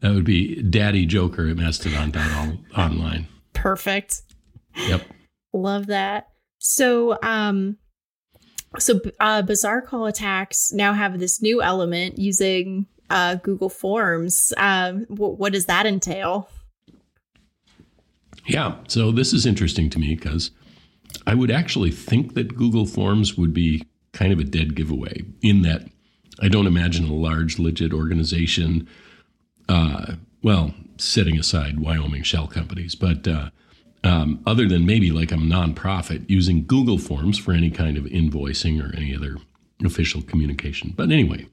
[0.00, 3.28] that would be Daddy Joker at Mastodon.online.
[3.52, 4.22] Perfect.
[4.88, 5.02] Yep.
[5.52, 6.28] Love that.
[6.58, 7.76] So, um,
[8.78, 14.52] so uh, bizarre call attacks now have this new element using uh, Google Forms.
[14.56, 16.48] Um, w- what does that entail?
[18.46, 20.50] Yeah, so this is interesting to me because
[21.26, 25.62] I would actually think that Google Forms would be kind of a dead giveaway in
[25.62, 25.88] that
[26.40, 28.88] I don't imagine a large, legit organization,
[29.68, 33.50] uh, well, setting aside Wyoming shell companies, but uh,
[34.06, 38.04] um, other than maybe like I'm a nonprofit using Google Forms for any kind of
[38.04, 39.36] invoicing or any other
[39.84, 40.94] official communication.
[40.96, 41.46] But anyway,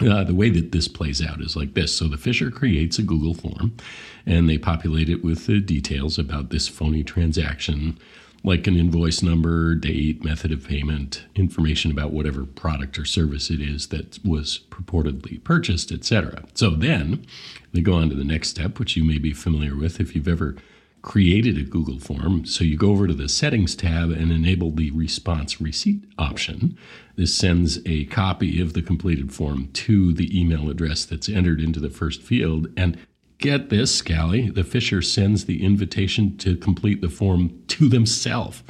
[0.00, 1.94] uh, the way that this plays out is like this.
[1.96, 3.76] So the phisher creates a Google form
[4.24, 7.98] and they populate it with the details about this phony transaction,
[8.44, 13.60] like an invoice number, date, method of payment, information about whatever product or service it
[13.60, 16.44] is that was purportedly purchased, etc.
[16.54, 17.26] So then
[17.72, 20.28] they go on to the next step, which you may be familiar with if you've
[20.28, 20.56] ever
[21.02, 22.44] created a Google form.
[22.46, 26.78] So you go over to the settings tab and enable the response receipt option.
[27.16, 31.80] This sends a copy of the completed form to the email address that's entered into
[31.80, 32.68] the first field.
[32.76, 32.96] And
[33.38, 38.62] get this, Scally, the phisher sends the invitation to complete the form to themselves.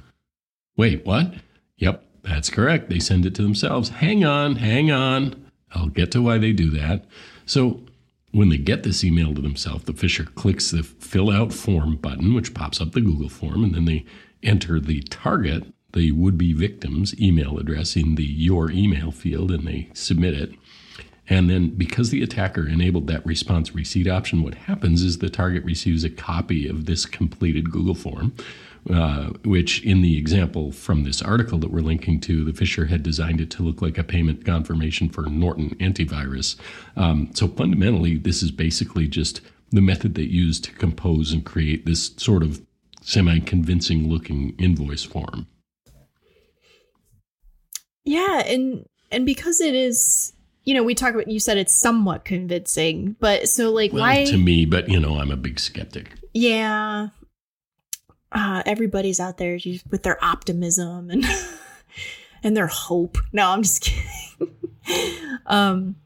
[0.76, 1.34] Wait, what?
[1.76, 2.88] Yep, that's correct.
[2.88, 3.90] They send it to themselves.
[3.90, 5.36] Hang on, hang on.
[5.74, 7.04] I'll get to why they do that.
[7.44, 7.82] So
[8.32, 12.34] when they get this email to themselves, the phisher clicks the fill out form button,
[12.34, 14.04] which pops up the Google form, and then they
[14.42, 19.66] enter the target, the would be victim's email address in the your email field and
[19.66, 20.52] they submit it.
[21.28, 25.64] And then, because the attacker enabled that response receipt option, what happens is the target
[25.64, 28.34] receives a copy of this completed Google form,
[28.90, 33.02] uh, which in the example from this article that we're linking to, the phisher had
[33.02, 36.56] designed it to look like a payment confirmation for Norton antivirus.
[36.96, 39.40] Um, so fundamentally, this is basically just
[39.70, 42.60] the method they used to compose and create this sort of
[43.02, 45.46] semi convincing looking invoice form.
[48.04, 50.32] Yeah, and and because it is
[50.64, 54.24] you know, we talk about you said it's somewhat convincing, but so like well, why
[54.24, 56.14] to me, but you know, I'm a big skeptic.
[56.34, 57.10] Yeah
[58.32, 59.58] uh, everybody's out there
[59.90, 61.24] with their optimism and
[62.42, 63.18] and their hope.
[63.32, 64.54] No, I'm just kidding.
[65.46, 65.96] um,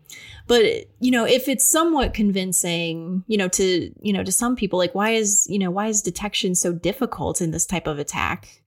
[0.46, 0.64] but
[1.00, 4.94] you know, if it's somewhat convincing, you know, to you know, to some people, like
[4.94, 8.62] why is you know why is detection so difficult in this type of attack?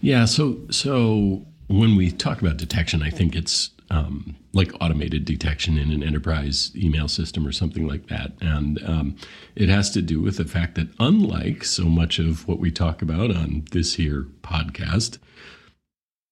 [0.00, 0.26] Yeah.
[0.26, 5.90] So so when we talk about detection, I think it's um, like automated detection in
[5.90, 8.32] an enterprise email system or something like that.
[8.40, 9.16] And um,
[9.54, 13.02] it has to do with the fact that, unlike so much of what we talk
[13.02, 15.18] about on this here podcast,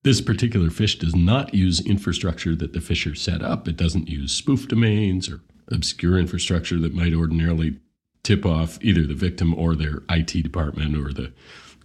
[0.03, 3.67] this particular phish does not use infrastructure that the phisher set up.
[3.67, 7.79] It doesn't use spoof domains or obscure infrastructure that might ordinarily
[8.23, 11.33] tip off either the victim or their IT department or the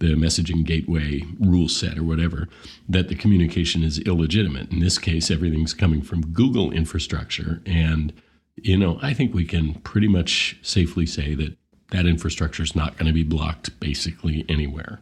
[0.00, 2.48] the messaging gateway rule set or whatever,
[2.88, 4.72] that the communication is illegitimate.
[4.72, 7.62] In this case, everything's coming from Google infrastructure.
[7.64, 8.12] And,
[8.56, 11.56] you know, I think we can pretty much safely say that
[11.90, 15.00] that infrastructure is not going to be blocked basically anywhere.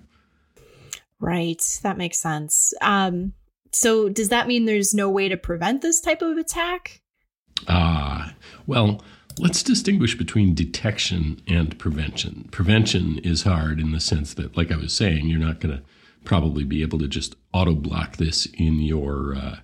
[1.20, 1.62] Right.
[1.82, 2.74] That makes sense.
[2.80, 3.32] Um,
[3.72, 7.02] so does that mean there's no way to prevent this type of attack?
[7.66, 8.32] Ah, uh,
[8.66, 9.02] well,
[9.40, 12.48] Let's distinguish between detection and prevention.
[12.50, 15.82] Prevention is hard in the sense that, like I was saying, you're not going to
[16.24, 19.56] probably be able to just auto block this in your uh,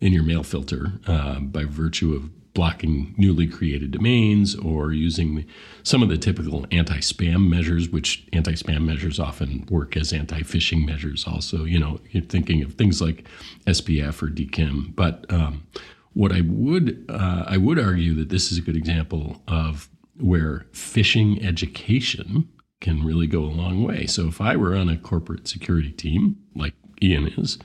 [0.00, 5.46] in your mail filter uh, by virtue of blocking newly created domains or using
[5.82, 11.64] some of the typical anti-spam measures which anti-spam measures often work as anti-phishing measures also
[11.64, 13.26] you know you're thinking of things like
[13.66, 15.66] spf or dkim but um,
[16.14, 20.66] what I would uh, I would argue that this is a good example of where
[20.72, 22.48] phishing education
[22.80, 24.06] can really go a long way.
[24.06, 27.58] So if I were on a corporate security team like Ian is,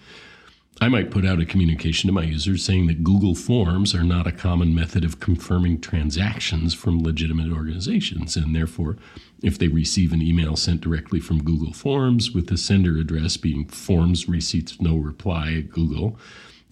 [0.80, 4.28] I might put out a communication to my users saying that Google Forms are not
[4.28, 8.36] a common method of confirming transactions from legitimate organizations.
[8.36, 8.96] And therefore,
[9.42, 13.68] if they receive an email sent directly from Google Forms with the sender address being
[13.68, 16.20] forms receipts no reply at Google,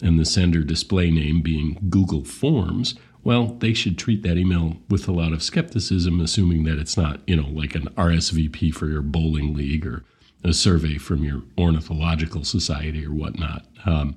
[0.02, 5.08] and the sender display name being Google Forms, well, they should treat that email with
[5.08, 9.02] a lot of skepticism, assuming that it's not, you know, like an RSVP for your
[9.02, 10.04] bowling league or
[10.44, 13.66] a survey from your ornithological society or whatnot.
[13.84, 14.16] Um,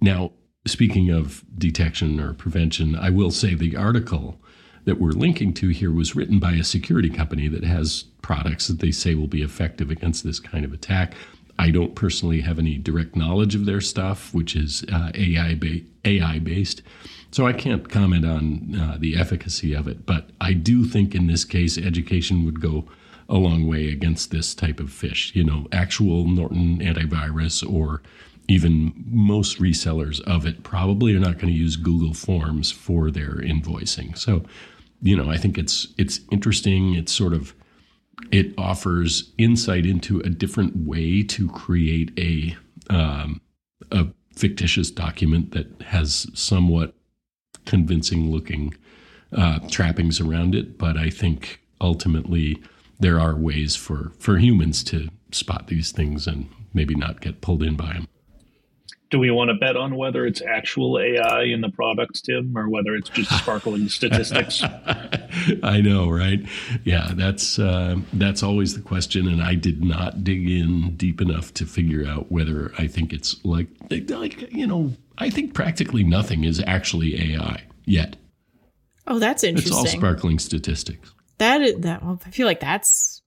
[0.00, 0.32] now,
[0.66, 4.40] speaking of detection or prevention, I will say the article
[4.84, 8.80] that we're linking to here was written by a security company that has products that
[8.80, 11.14] they say will be effective against this kind of attack.
[11.58, 15.80] I don't personally have any direct knowledge of their stuff, which is uh, AI ba-
[16.04, 16.82] AI based,
[17.30, 20.04] so I can't comment on uh, the efficacy of it.
[20.04, 22.86] But I do think in this case, education would go
[23.28, 25.34] a long way against this type of phish.
[25.34, 28.02] You know, actual Norton antivirus or
[28.48, 33.36] even most resellers of it probably are not going to use Google Forms for their
[33.36, 34.18] invoicing.
[34.18, 34.44] So,
[35.00, 36.94] you know, I think it's it's interesting.
[36.94, 37.54] It's sort of
[38.30, 42.56] it offers insight into a different way to create a
[42.90, 43.40] um,
[43.90, 46.94] a fictitious document that has somewhat
[47.66, 48.74] convincing looking
[49.32, 50.78] uh, trappings around it.
[50.78, 52.62] But I think ultimately
[53.00, 57.62] there are ways for for humans to spot these things and maybe not get pulled
[57.62, 58.08] in by them
[59.12, 62.68] do we want to bet on whether it's actual AI in the products, Tim, or
[62.70, 64.62] whether it's just sparkling statistics?
[65.62, 66.40] I know, right?
[66.82, 71.52] Yeah, that's uh, that's always the question, and I did not dig in deep enough
[71.54, 76.44] to figure out whether I think it's like like you know I think practically nothing
[76.44, 78.16] is actually AI yet.
[79.06, 79.72] Oh, that's interesting.
[79.72, 81.12] It's all sparkling statistics.
[81.36, 83.20] That is, that well, I feel like that's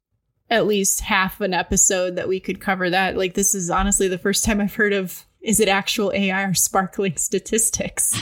[0.50, 3.18] at least half an episode that we could cover that.
[3.18, 6.54] Like this is honestly the first time I've heard of is it actual AI or
[6.54, 8.20] sparkling statistics?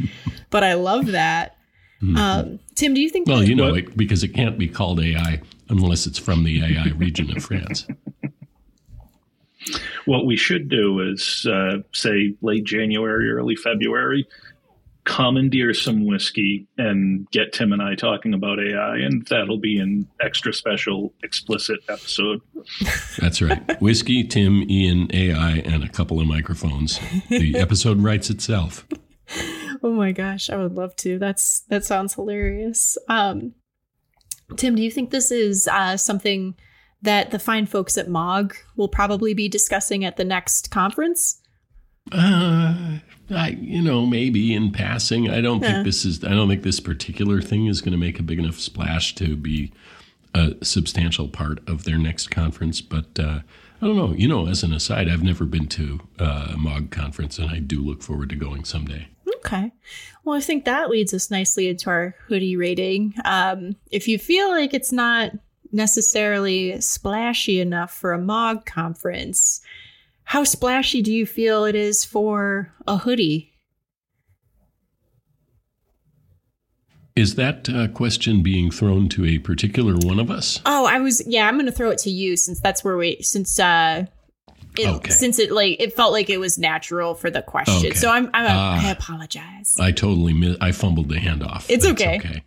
[0.50, 1.56] but I love that.
[2.02, 2.16] Mm-hmm.
[2.16, 3.28] Um, Tim, do you think?
[3.28, 6.62] Well, that- you know, it, because it can't be called AI unless it's from the
[6.62, 7.86] AI region of France.
[10.04, 14.26] What we should do is, uh, say, late January, early February,
[15.04, 20.08] commandeer some whiskey and get Tim and I talking about AI, and that'll be an
[20.20, 22.40] extra special explicit episode.
[23.18, 23.80] That's right.
[23.80, 26.98] Whiskey, Tim, Ian, AI, and a couple of microphones.
[27.28, 28.86] The episode writes itself.
[29.82, 31.18] Oh my gosh, I would love to.
[31.18, 32.96] That's that sounds hilarious.
[33.08, 33.52] Um,
[34.56, 36.54] Tim, do you think this is uh, something
[37.02, 41.40] that the fine folks at MOG will probably be discussing at the next conference?
[42.12, 42.98] Uh,
[43.30, 45.30] I, you know, maybe in passing.
[45.30, 46.22] I don't think this is.
[46.24, 49.36] I don't think this particular thing is going to make a big enough splash to
[49.36, 49.72] be
[50.34, 52.80] a substantial part of their next conference.
[52.80, 53.40] But uh,
[53.80, 54.12] I don't know.
[54.12, 57.58] You know, as an aside, I've never been to uh, a MOG conference, and I
[57.58, 59.08] do look forward to going someday.
[59.36, 59.72] Okay.
[60.24, 63.14] Well, I think that leads us nicely into our hoodie rating.
[63.24, 65.32] Um, if you feel like it's not
[65.70, 69.60] necessarily splashy enough for a MOG conference,
[70.24, 73.52] how splashy do you feel it is for a hoodie?
[77.16, 80.60] Is that uh, question being thrown to a particular one of us?
[80.66, 81.24] Oh, I was.
[81.26, 84.06] Yeah, I'm going to throw it to you since that's where we since uh
[84.76, 85.10] it, okay.
[85.10, 87.90] since it like it felt like it was natural for the question.
[87.90, 87.94] Okay.
[87.94, 89.76] So I'm, I'm uh, I apologize.
[89.78, 91.66] I totally miss, I fumbled the handoff.
[91.68, 92.16] It's okay.
[92.18, 92.42] Okay.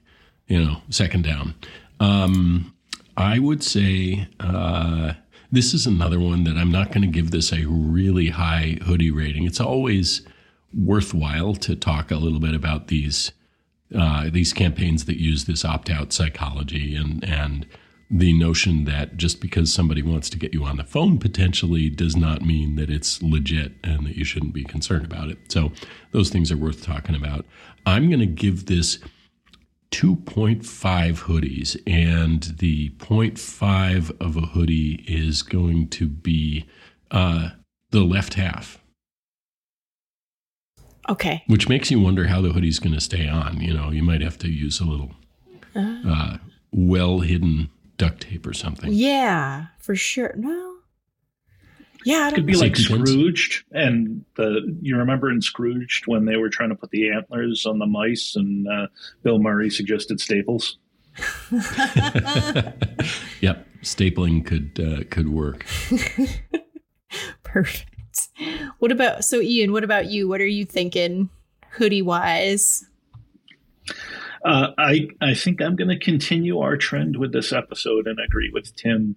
[0.48, 1.56] You know, second down.
[2.02, 2.74] Um,
[3.16, 5.13] I would say uh,
[5.52, 9.12] this is another one that I'm not going to give this a really high hoodie
[9.12, 9.46] rating.
[9.46, 10.22] It's always
[10.74, 13.32] worthwhile to talk a little bit about these
[13.98, 17.66] uh, these campaigns that use this opt out psychology and and
[18.10, 22.16] the notion that just because somebody wants to get you on the phone potentially does
[22.16, 25.38] not mean that it's legit and that you shouldn't be concerned about it.
[25.50, 25.74] So
[26.12, 27.46] those things are worth talking about.
[27.86, 29.00] I'm going to give this
[29.91, 36.65] 2.5 hoodies, and the 0.5 of a hoodie is going to be
[37.12, 37.50] uh,
[37.91, 38.80] the left half.
[41.10, 41.43] Okay.
[41.47, 43.62] Which makes you wonder how the hoodie's going to stay on.
[43.62, 45.12] You know, you might have to use a little
[45.76, 46.38] uh, uh,
[46.71, 48.91] well hidden duct tape or something.
[48.91, 50.34] Yeah, for sure.
[50.36, 50.77] No,
[52.06, 56.50] yeah, it could be like Scrooged, and the you remember in Scrooged when they were
[56.50, 58.88] trying to put the antlers on the mice, and uh,
[59.24, 60.78] Bill Murray suggested staples.
[63.42, 65.66] yep, stapling could uh, could work.
[67.44, 67.92] Perfect.
[68.80, 69.72] What about so Ian?
[69.72, 70.28] What about you?
[70.28, 71.30] What are you thinking,
[71.72, 72.86] hoodie wise?
[74.44, 78.52] Uh, I I think I'm going to continue our trend with this episode and agree
[78.54, 79.16] with Tim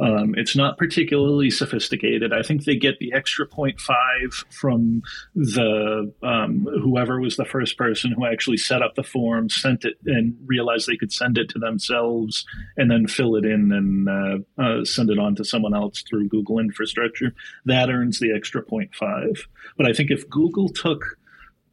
[0.00, 2.32] um, it's not particularly sophisticated.
[2.32, 5.02] I think they get the extra 0.5 from
[5.34, 9.94] the um, whoever was the first person who actually set up the form, sent it,
[10.06, 14.62] and realized they could send it to themselves, and then fill it in and uh,
[14.62, 17.34] uh, send it on to someone else through Google infrastructure.
[17.64, 19.40] That earns the extra 0.5.
[19.76, 21.18] But I think if Google took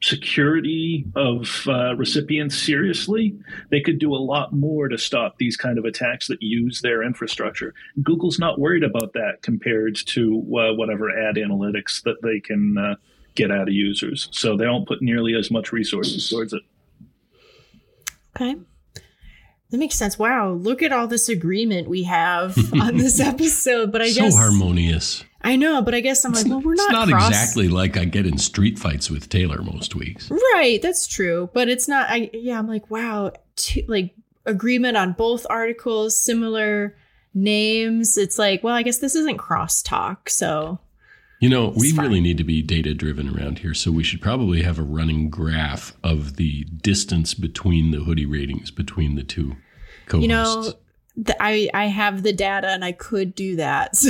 [0.06, 3.36] security of uh, recipients seriously,
[3.72, 7.02] they could do a lot more to stop these kind of attacks that use their
[7.02, 7.74] infrastructure.
[8.04, 12.96] Google's not worried about that compared to uh, whatever ad analytics that they can uh,
[13.34, 14.30] get out of users.
[14.32, 16.62] So they don't put nearly as much resources towards it.
[18.36, 18.56] Okay.
[19.72, 20.20] That makes sense.
[20.20, 23.92] Wow, look at all this agreement we have on this episode.
[23.92, 25.24] But I so guess so harmonious.
[25.46, 26.86] I know, but I guess I'm like, well, we're not.
[26.86, 30.32] It's not cross- exactly like I get in street fights with Taylor most weeks.
[30.32, 32.10] Right, that's true, but it's not.
[32.10, 33.32] I yeah, I'm like, wow,
[33.88, 34.16] like
[34.48, 36.98] agreement on both articles, similar
[37.36, 38.18] names.
[38.18, 40.80] It's like, well, I guess this isn't crosstalk, so.
[41.40, 42.08] You know, we fine.
[42.08, 45.30] really need to be data driven around here, so we should probably have a running
[45.30, 49.56] graph of the distance between the hoodie ratings between the two
[50.08, 50.24] co-hosts.
[50.24, 50.74] You know,
[51.18, 53.96] the, I I have the data and I could do that.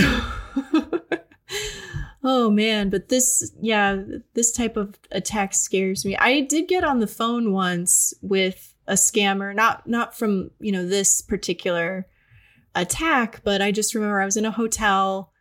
[0.55, 0.94] So
[2.25, 4.01] oh man, but this yeah,
[4.33, 6.17] this type of attack scares me.
[6.17, 10.85] I did get on the phone once with a scammer, not not from, you know,
[10.85, 12.07] this particular
[12.73, 15.31] attack, but I just remember I was in a hotel.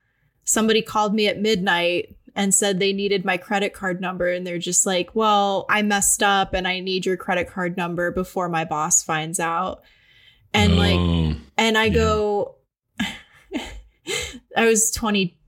[0.45, 4.59] Somebody called me at midnight and said they needed my credit card number and they're
[4.59, 8.65] just like, "Well, I messed up and I need your credit card number before my
[8.65, 9.83] boss finds out."
[10.53, 11.95] And oh, like and I yeah.
[11.95, 12.57] go
[14.57, 15.39] I was 20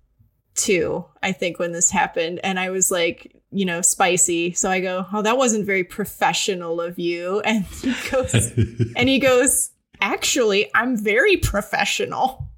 [0.57, 2.41] two, I think, when this happened.
[2.43, 4.53] And I was like, you know, spicy.
[4.53, 7.43] So I go, Oh, that wasn't very professional of you.
[7.45, 8.35] And he goes,
[8.97, 12.49] and he goes, Actually, I'm very professional.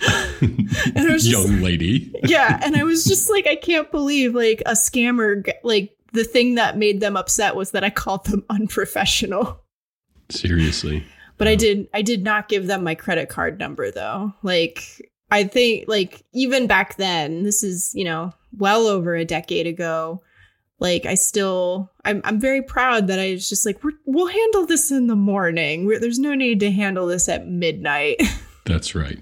[0.40, 2.14] and I was just, Young lady.
[2.24, 5.46] yeah, and I was just like, I can't believe like a scammer.
[5.62, 9.60] Like the thing that made them upset was that I called them unprofessional.
[10.30, 11.04] Seriously.
[11.36, 14.32] But I did I did not give them my credit card number though.
[14.42, 19.66] Like I think like even back then, this is, you know, well over a decade
[19.66, 20.22] ago.
[20.78, 24.66] Like I still I'm I'm very proud that I was just like We're, we'll handle
[24.66, 25.86] this in the morning.
[25.86, 28.20] We're, there's no need to handle this at midnight.
[28.64, 29.18] That's right.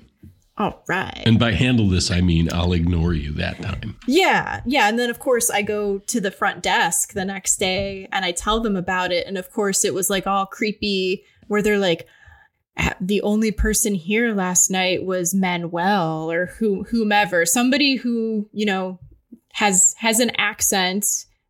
[0.56, 1.22] All right.
[1.24, 3.96] And by handle this, I mean I'll ignore you that time.
[4.06, 4.88] Yeah, yeah.
[4.88, 8.32] And then, of course, I go to the front desk the next day and I
[8.32, 9.26] tell them about it.
[9.26, 12.17] And of course, it was like all creepy, where they're like, "Ah,
[13.00, 18.98] the only person here last night was Manuel or who, whomever, somebody who, you know,
[19.52, 21.04] has has an accent.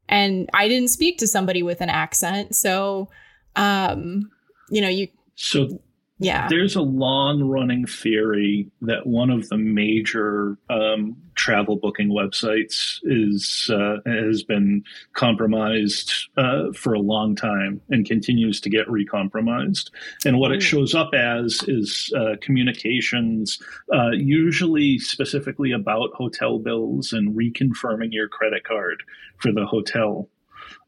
[0.08, 2.56] And I didn't speak to somebody with an accent.
[2.56, 3.10] So,
[3.56, 4.30] um,
[4.70, 5.80] you know, you, So
[6.18, 6.48] yeah.
[6.48, 13.70] There's a long running theory that one of the major um, travel booking websites is
[13.72, 19.90] uh, has been compromised uh, for a long time and continues to get recompromised.
[20.24, 23.60] And what it shows up as is uh, communications,
[23.94, 29.04] uh, usually specifically about hotel bills and reconfirming your credit card
[29.36, 30.28] for the hotel.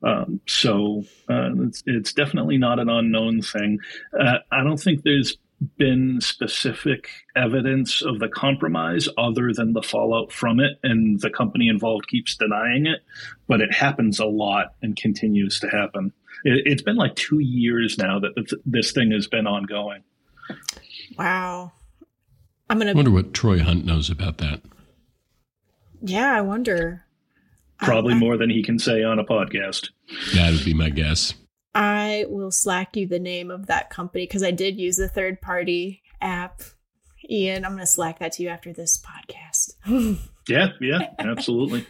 [0.03, 3.79] Um, so uh, it's, it's definitely not an unknown thing.
[4.19, 5.37] Uh, I don't think there's
[5.77, 11.69] been specific evidence of the compromise other than the fallout from it, and the company
[11.69, 13.01] involved keeps denying it.
[13.47, 16.13] But it happens a lot and continues to happen.
[16.45, 20.03] It, it's been like two years now that th- this thing has been ongoing.
[21.19, 21.73] Wow.
[22.71, 24.63] I'm going I to, wonder what Troy Hunt knows about that.
[26.01, 27.05] yeah, I wonder.
[27.83, 29.89] Probably more than he can say on a podcast.
[30.35, 31.35] That would be my guess.
[31.75, 35.41] I will slack you the name of that company because I did use a third
[35.41, 36.63] party app.
[37.31, 40.19] Ian, I'm going to slack that to you after this podcast.
[40.49, 41.87] Yeah, yeah, absolutely.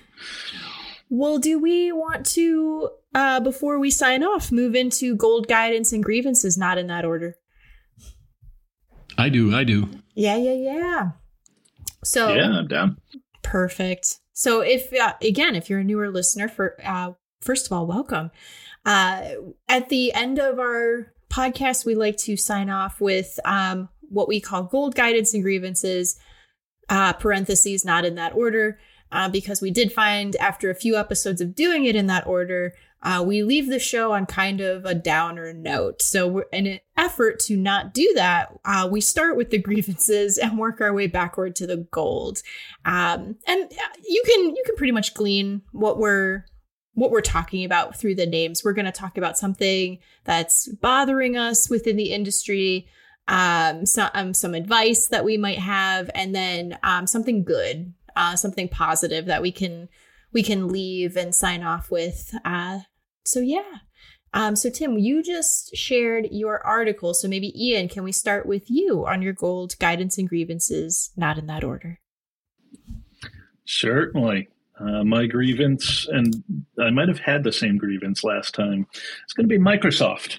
[1.08, 6.04] well, do we want to, uh, before we sign off, move into gold guidance and
[6.04, 7.36] grievances, not in that order?
[9.16, 9.54] I do.
[9.54, 9.88] I do.
[10.14, 11.10] Yeah, yeah, yeah.
[12.04, 12.98] So, Yeah, I'm down.
[13.42, 14.19] Perfect.
[14.32, 18.30] So if uh, again, if you're a newer listener, for uh, first of all, welcome.
[18.84, 19.28] Uh,
[19.68, 24.40] at the end of our podcast, we like to sign off with um, what we
[24.40, 26.18] call gold guidance and grievances.
[26.88, 28.76] Uh, parentheses, not in that order,
[29.12, 32.74] uh, because we did find after a few episodes of doing it in that order,
[33.02, 36.02] uh, we leave the show on kind of a downer note.
[36.02, 40.58] So, in an effort to not do that, uh, we start with the grievances and
[40.58, 42.42] work our way backward to the gold.
[42.84, 46.44] Um, and uh, you can you can pretty much glean what we're
[46.94, 48.62] what we're talking about through the names.
[48.62, 52.86] We're going to talk about something that's bothering us within the industry,
[53.28, 58.36] um, some um, some advice that we might have, and then um, something good, uh,
[58.36, 59.88] something positive that we can
[60.32, 62.34] we can leave and sign off with.
[62.44, 62.80] Uh,
[63.24, 63.78] so yeah.
[64.32, 67.14] Um, so Tim, you just shared your article.
[67.14, 71.38] So maybe Ian, can we start with you on your gold guidance and grievances, not
[71.38, 71.98] in that order?
[73.64, 74.48] Certainly.
[74.78, 76.42] Uh, my grievance, and
[76.80, 78.86] I might have had the same grievance last time.
[79.24, 80.38] It's going to be Microsoft.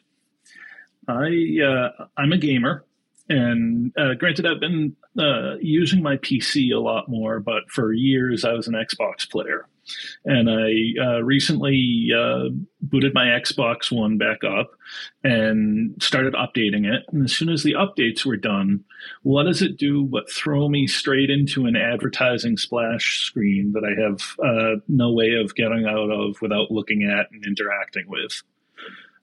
[1.08, 2.84] I uh, I'm a gamer,
[3.30, 8.44] and uh, granted, I've been uh, using my PC a lot more, but for years
[8.44, 9.68] I was an Xbox player,
[10.26, 12.50] and I uh, recently uh,
[12.82, 14.72] booted my Xbox One back up
[15.24, 17.04] and started updating it.
[17.12, 18.84] And as soon as the updates were done,
[19.24, 24.02] what does it do but throw me straight into an advertising splash screen that I
[24.02, 28.42] have uh, no way of getting out of without looking at and interacting with?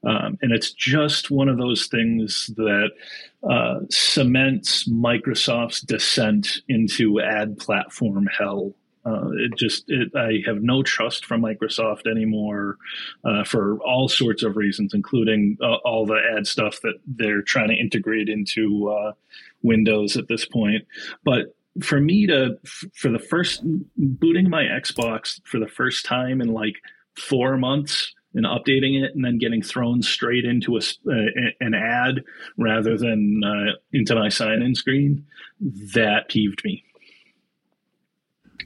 [0.05, 2.91] Um, and it's just one of those things that
[3.49, 8.75] uh, cements Microsoft's descent into ad platform hell.
[9.09, 12.77] Uh, it just, it, I have no trust from Microsoft anymore
[13.25, 17.69] uh, for all sorts of reasons, including uh, all the ad stuff that they're trying
[17.69, 19.13] to integrate into uh,
[19.63, 20.85] Windows at this point.
[21.25, 22.59] But for me to,
[22.95, 23.63] for the first,
[23.97, 26.75] booting my Xbox for the first time in like
[27.17, 32.23] four months, and updating it and then getting thrown straight into a, uh, an ad
[32.57, 35.25] rather than uh, into my sign in screen,
[35.95, 36.85] that peeved me.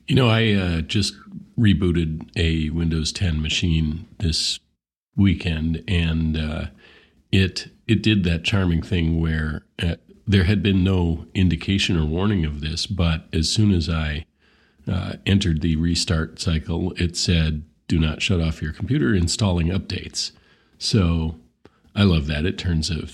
[0.06, 1.14] You know, I uh, just
[1.58, 4.58] rebooted a Windows 10 machine this
[5.16, 6.66] weekend, and uh,
[7.30, 9.96] it it did that charming thing where uh,
[10.26, 14.24] there had been no indication or warning of this, but as soon as I
[14.90, 19.14] uh, entered the restart cycle, it said, "Do not shut off your computer.
[19.14, 20.32] Installing updates."
[20.78, 21.36] So
[21.94, 22.44] I love that.
[22.44, 23.06] It turns a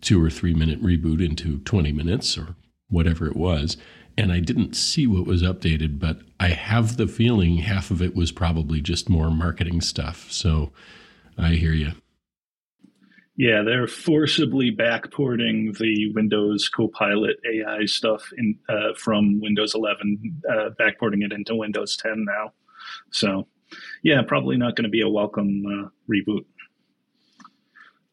[0.00, 2.56] two or three minute reboot into 20 minutes or
[2.88, 3.76] whatever it was.
[4.16, 8.14] And I didn't see what was updated, but I have the feeling half of it
[8.14, 10.30] was probably just more marketing stuff.
[10.30, 10.72] So
[11.38, 11.92] I hear you.
[13.36, 20.70] Yeah, they're forcibly backporting the Windows Copilot AI stuff in uh, from Windows 11, uh,
[20.78, 22.52] backporting it into Windows 10 now.
[23.10, 23.48] So,
[24.02, 26.44] yeah, probably not going to be a welcome uh, reboot.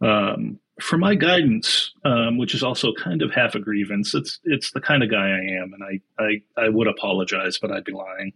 [0.01, 4.71] Um, for my guidance, um, which is also kind of half a grievance, it's it's
[4.71, 7.93] the kind of guy I am, and I I, I would apologize, but I'd be
[7.93, 8.33] lying.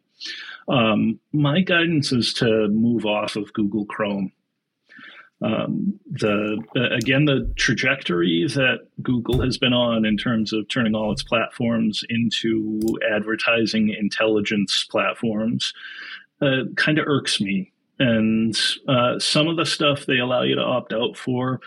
[0.68, 4.32] Um, my guidance is to move off of Google Chrome.
[5.42, 6.64] Um, the
[6.96, 12.04] again the trajectory that Google has been on in terms of turning all its platforms
[12.10, 12.80] into
[13.14, 15.74] advertising intelligence platforms
[16.42, 17.72] uh, kind of irks me.
[18.00, 21.60] And uh, some of the stuff they allow you to opt out for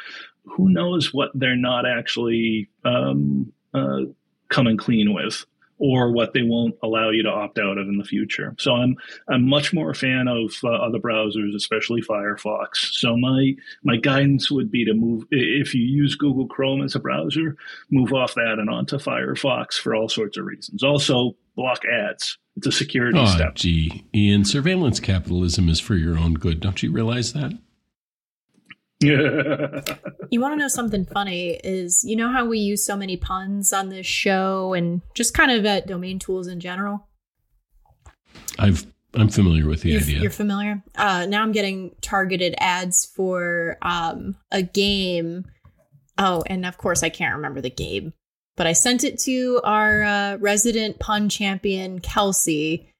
[0.46, 4.00] who knows what they're not actually um, uh,
[4.48, 5.44] coming clean with
[5.78, 8.54] or what they won't allow you to opt out of in the future.
[8.58, 8.96] So I'm
[9.28, 12.76] I'm much more a fan of uh, other browsers, especially Firefox.
[12.92, 17.00] So my my guidance would be to move if you use Google Chrome as a
[17.00, 17.56] browser,
[17.90, 20.82] move off that and onto Firefox for all sorts of reasons.
[20.82, 22.38] Also, block ads.
[22.56, 23.54] It's a security oh, step.
[23.54, 26.60] Gee, Ian, surveillance capitalism is for your own good.
[26.60, 27.52] Don't you realize that?
[30.30, 33.72] you want to know something funny is you know how we use so many puns
[33.72, 37.08] on this show and just kind of at DomainTools in general?
[38.58, 40.20] I've i'm familiar with the you're, idea.
[40.20, 40.82] you're familiar?
[40.96, 45.44] Uh, now i'm getting targeted ads for um, a game.
[46.18, 48.12] Oh and of course i can't remember the game
[48.56, 52.90] but i sent it to our uh, resident pun champion kelsey.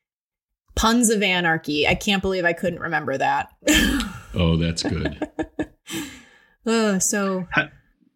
[0.74, 1.88] Puns of anarchy.
[1.88, 3.48] I can't believe i couldn't remember that.
[4.38, 5.26] Oh that's good
[6.66, 7.68] Uh, so, how,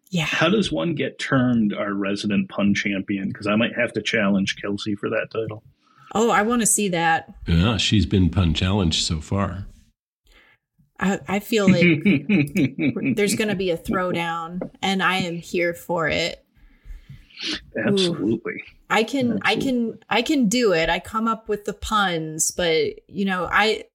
[0.09, 0.25] yeah.
[0.25, 3.29] How does one get termed our resident pun champion?
[3.29, 5.63] Because I might have to challenge Kelsey for that title.
[6.13, 7.33] Oh, I want to see that.
[7.47, 9.67] Yeah, she's been pun challenged so far.
[10.99, 11.81] I, I feel like
[13.15, 16.45] there's going to be a throwdown, and I am here for it.
[17.87, 18.53] Absolutely.
[18.53, 18.59] Ooh.
[18.89, 19.41] I can, Absolutely.
[19.45, 20.89] I can, I can do it.
[20.89, 23.85] I come up with the puns, but you know, I,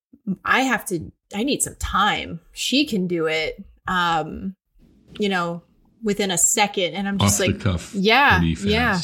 [0.44, 1.12] I have to.
[1.34, 2.40] I need some time.
[2.52, 4.54] She can do it um,
[5.18, 5.62] you know,
[6.02, 6.94] within a second.
[6.94, 9.00] And I'm just Off like, cuff, yeah, yeah.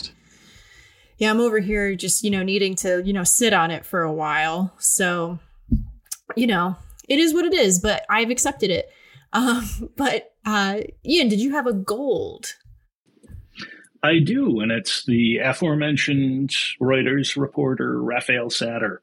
[1.18, 4.02] Yeah, I'm over here just, you know, needing to, you know, sit on it for
[4.02, 4.72] a while.
[4.78, 5.38] So,
[6.34, 6.76] you know,
[7.08, 8.90] it is what it is, but I've accepted it.
[9.34, 12.54] Um, but uh, Ian, did you have a gold?
[14.02, 18.98] I do, and it's the aforementioned Reuters reporter Raphael Satter.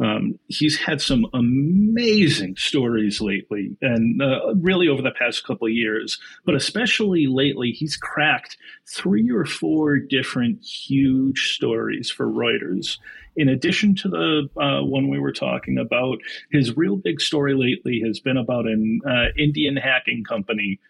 [0.00, 6.18] Um, he's had some amazing stories lately, and uh, really over the past couple years,
[6.44, 12.98] but especially lately, he's cracked three or four different huge stories for Reuters.
[13.36, 16.18] In addition to the uh, one we were talking about,
[16.50, 20.80] his real big story lately has been about an uh, Indian hacking company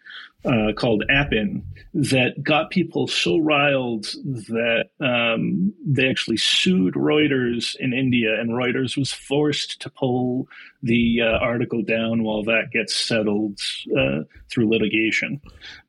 [0.45, 1.63] uh, called Appin
[1.93, 8.95] that got people so riled that um, they actually sued Reuters in India, and Reuters
[8.95, 10.47] was forced to pull
[10.83, 13.59] the uh, article down while that gets settled
[13.97, 14.19] uh,
[14.49, 15.41] through litigation.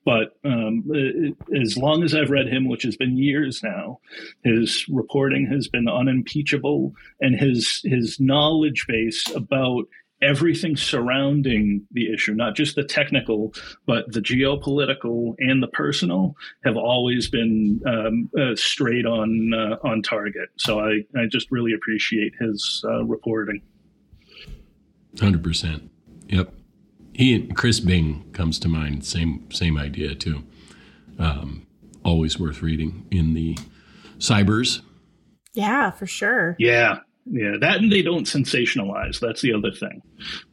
[0.05, 0.91] But um,
[1.55, 4.01] as long as I've read him, which has been years now,
[4.43, 9.85] his reporting has been unimpeachable, and his his knowledge base about
[10.23, 13.53] everything surrounding the issue, not just the technical,
[13.87, 20.03] but the geopolitical and the personal, have always been um, uh, straight on uh, on
[20.03, 20.49] target.
[20.57, 23.63] So I, I just really appreciate his uh, reporting.
[25.21, 25.91] Hundred percent.
[26.29, 26.53] Yep.
[27.15, 29.05] He and Chris Bing comes to mind.
[29.05, 30.45] Same same idea too.
[31.19, 31.67] Um,
[32.05, 33.59] always worth reading in the
[34.19, 34.83] cybers.
[35.55, 36.55] Yeah, for sure.
[36.59, 36.99] Yeah,
[37.31, 39.21] yeah, that and they don't sensationalize.
[39.21, 40.03] That's the other thing.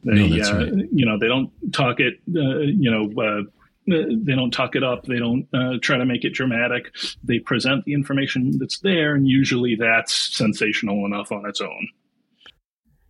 [0.04, 0.88] They, no, that's uh, right.
[0.92, 2.14] You know, they don't talk it.
[2.28, 3.42] Uh, you know, uh,
[3.86, 5.04] they don't talk it up.
[5.04, 6.92] They don't uh, try to make it dramatic.
[7.22, 11.88] They present the information that's there, and usually that's sensational enough on its own.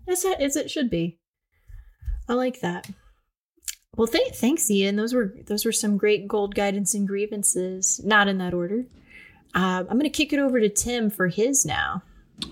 [0.08, 1.18] As, as it should be.
[2.28, 2.88] I like that.
[3.96, 4.96] Well, th- thanks, Ian.
[4.96, 8.00] Those were those were some great gold guidance and grievances.
[8.04, 8.84] Not in that order.
[9.54, 12.02] Uh, I'm going to kick it over to Tim for his now.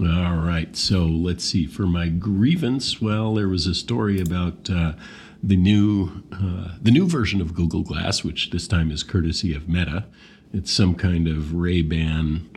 [0.00, 0.74] All right.
[0.76, 1.66] So let's see.
[1.66, 4.94] For my grievance, well, there was a story about uh,
[5.42, 9.68] the new uh, the new version of Google Glass, which this time is courtesy of
[9.68, 10.06] Meta.
[10.52, 12.48] It's some kind of Ray Ban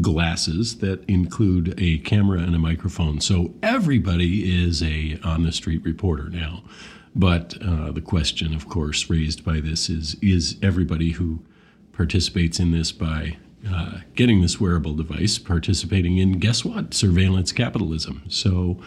[0.00, 3.20] glasses that include a camera and a microphone.
[3.20, 6.62] So everybody is a on the street reporter now.
[7.14, 11.40] But uh, the question, of course, raised by this is: Is everybody who
[11.92, 13.36] participates in this by
[13.68, 16.94] uh, getting this wearable device, participating in guess what?
[16.94, 18.22] Surveillance capitalism.
[18.28, 18.80] So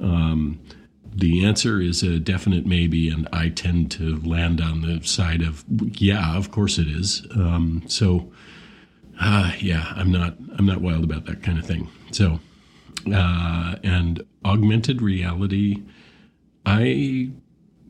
[0.00, 0.60] um,
[1.12, 5.64] the answer is a definite maybe, and I tend to land on the side of
[6.00, 7.26] yeah, of course it is.
[7.34, 8.30] Um, so
[9.20, 11.88] uh, yeah, I'm not I'm not wild about that kind of thing.
[12.12, 12.40] So
[13.12, 15.82] uh, and augmented reality,
[16.64, 17.30] I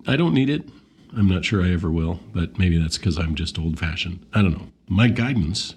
[0.07, 0.69] I don't need it.
[1.17, 4.25] I'm not sure I ever will, but maybe that's because I'm just old fashioned.
[4.33, 4.69] I don't know.
[4.89, 5.75] My guidance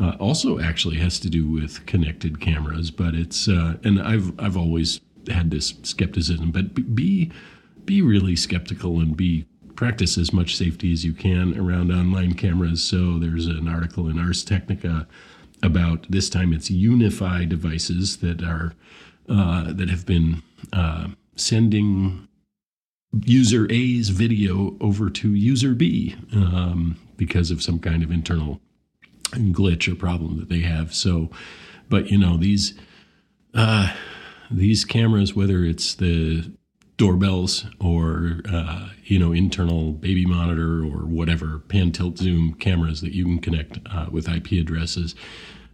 [0.00, 4.56] uh, also actually has to do with connected cameras, but it's uh, and I've I've
[4.56, 7.30] always had this skepticism, but be
[7.84, 9.46] be really skeptical and be
[9.76, 12.82] practice as much safety as you can around online cameras.
[12.82, 15.06] So there's an article in Ars Technica
[15.62, 18.74] about this time it's UniFi devices that are
[19.28, 20.42] uh, that have been
[20.72, 22.26] uh, sending
[23.24, 28.60] user A's video over to user B um, because of some kind of internal
[29.30, 30.94] glitch or problem that they have.
[30.94, 31.30] So,
[31.88, 32.74] but you know these
[33.54, 33.94] uh,
[34.50, 36.50] these cameras, whether it's the
[36.96, 43.14] doorbells or uh, you know internal baby monitor or whatever pan tilt zoom cameras that
[43.14, 45.14] you can connect uh, with IP addresses,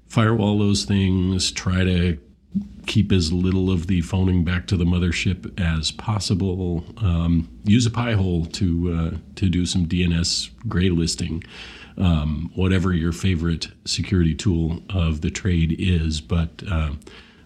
[0.06, 1.50] firewall those things.
[1.50, 2.18] Try to
[2.86, 6.84] keep as little of the phoning back to the mothership as possible.
[6.98, 11.42] Um, use a Pi-hole to uh, to do some DNS gray listing
[11.98, 16.20] um, whatever your favorite security tool of the trade is.
[16.20, 16.92] But uh,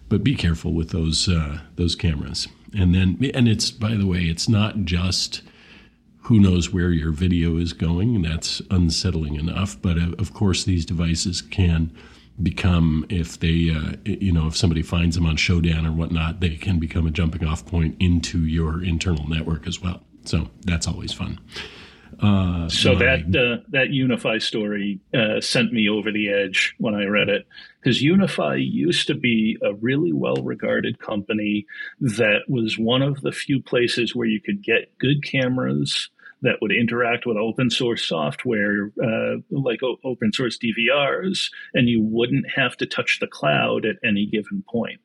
[0.09, 2.47] but be careful with those uh, those cameras.
[2.77, 5.41] And then and it's by the way, it's not just
[6.23, 8.21] who knows where your video is going.
[8.21, 9.81] That's unsettling enough.
[9.81, 11.91] But uh, of course, these devices can
[12.41, 16.55] become if they uh, you know if somebody finds them on Shodan or whatnot, they
[16.55, 20.01] can become a jumping off point into your internal network as well.
[20.25, 21.39] So that's always fun.
[22.21, 27.05] Uh, so that uh, that UniFi story uh, sent me over the edge when I
[27.05, 27.47] read it.
[27.81, 31.65] Because UniFi used to be a really well regarded company
[31.99, 36.09] that was one of the few places where you could get good cameras
[36.43, 42.01] that would interact with open source software uh, like o- open source DVRs, and you
[42.01, 45.01] wouldn't have to touch the cloud at any given point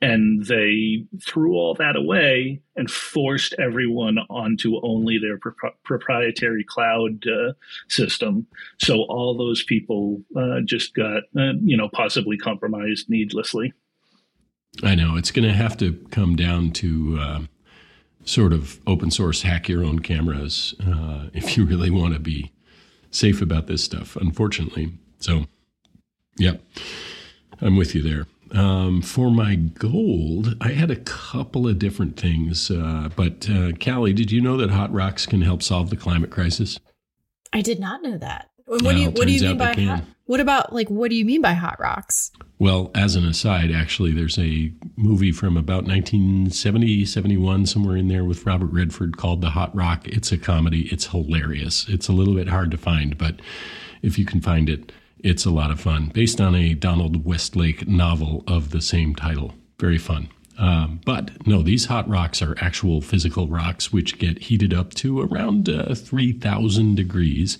[0.00, 7.26] and they threw all that away and forced everyone onto only their pro- proprietary cloud
[7.26, 7.52] uh,
[7.88, 8.46] system.
[8.78, 13.72] So all those people uh, just got, uh, you know, possibly compromised needlessly.
[14.82, 17.40] I know it's going to have to come down to uh,
[18.24, 22.52] sort of open source hack your own cameras uh, if you really want to be
[23.10, 24.14] safe about this stuff.
[24.16, 25.46] Unfortunately, so
[26.36, 26.54] yeah,
[27.60, 28.26] I'm with you there.
[28.52, 32.70] Um, for my gold, I had a couple of different things.
[32.70, 36.30] Uh, but uh, Kali, did you know that hot rocks can help solve the climate
[36.30, 36.78] crisis?
[37.52, 38.50] I did not know that.
[38.66, 40.04] What do you What do you mean by hot?
[40.26, 42.30] What about like what do you mean by hot rocks?
[42.58, 48.24] Well, as an aside, actually, there's a movie from about 1970, 71, somewhere in there
[48.24, 50.06] with Robert Redford called The Hot Rock.
[50.06, 50.88] It's a comedy.
[50.92, 51.88] It's hilarious.
[51.88, 53.40] It's a little bit hard to find, but
[54.02, 57.86] if you can find it, it's a lot of fun, based on a Donald Westlake
[57.88, 59.54] novel of the same title.
[59.78, 60.28] Very fun.
[60.58, 65.20] Um, but no, these hot rocks are actual physical rocks which get heated up to
[65.20, 67.58] around uh, 3,000 degrees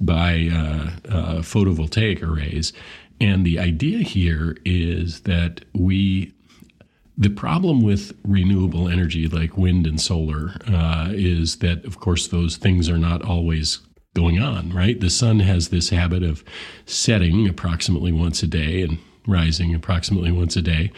[0.00, 2.72] by uh, uh, photovoltaic arrays.
[3.20, 6.32] And the idea here is that we
[7.18, 12.56] the problem with renewable energy like wind and solar uh, is that, of course, those
[12.56, 13.80] things are not always
[14.14, 14.98] going on, right?
[14.98, 16.42] The sun has this habit of
[16.84, 20.90] setting approximately once a day and rising approximately once a day.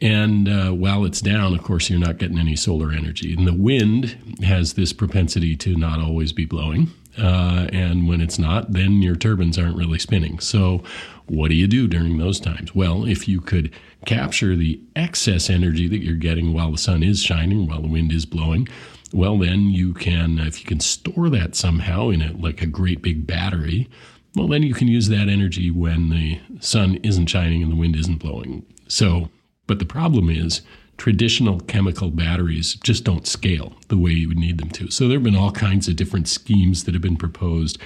[0.00, 3.34] And uh, while it's down, of course, you're not getting any solar energy.
[3.34, 6.88] And the wind has this propensity to not always be blowing.
[7.16, 10.38] Uh, and when it's not, then your turbines aren't really spinning.
[10.38, 10.82] So,
[11.28, 12.74] what do you do during those times?
[12.74, 13.72] Well, if you could
[14.04, 18.12] capture the excess energy that you're getting while the sun is shining, while the wind
[18.12, 18.68] is blowing,
[19.12, 23.02] well, then you can, if you can store that somehow in a, like a great
[23.02, 23.88] big battery,
[24.34, 27.96] well, then you can use that energy when the sun isn't shining and the wind
[27.96, 28.66] isn't blowing.
[28.88, 29.30] So,
[29.66, 30.62] but the problem is
[30.98, 34.90] traditional chemical batteries just don't scale the way you would need them to.
[34.90, 37.78] So there have been all kinds of different schemes that have been proposed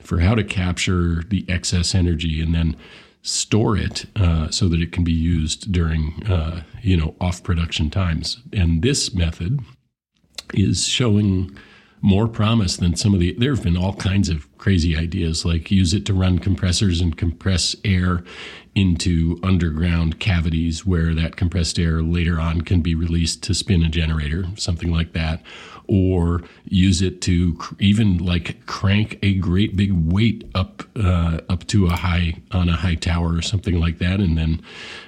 [0.00, 2.76] for how to capture the excess energy and then
[3.22, 7.90] store it uh, so that it can be used during uh, you know off production
[7.90, 8.40] times.
[8.52, 9.60] And this method
[10.54, 11.56] is showing
[12.00, 13.32] more promise than some of the.
[13.34, 17.16] There have been all kinds of crazy ideas like use it to run compressors and
[17.16, 18.22] compress air
[18.74, 23.88] into underground cavities where that compressed air later on can be released to spin a
[23.88, 25.42] generator, something like that.
[25.90, 31.66] Or use it to cr- even like crank a great big weight up uh, up
[31.68, 34.60] to a high on a high tower or something like that, and then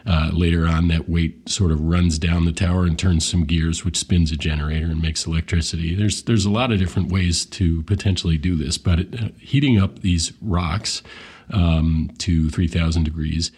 [0.07, 3.85] uh, later on that weight sort of runs down the tower and turns some gears,
[3.85, 5.95] which spins a generator and makes electricity.
[5.95, 10.01] There's there's a lot of different ways to potentially do this, but it, heating up
[10.01, 11.03] these rocks
[11.53, 13.51] um, to 3,000 degrees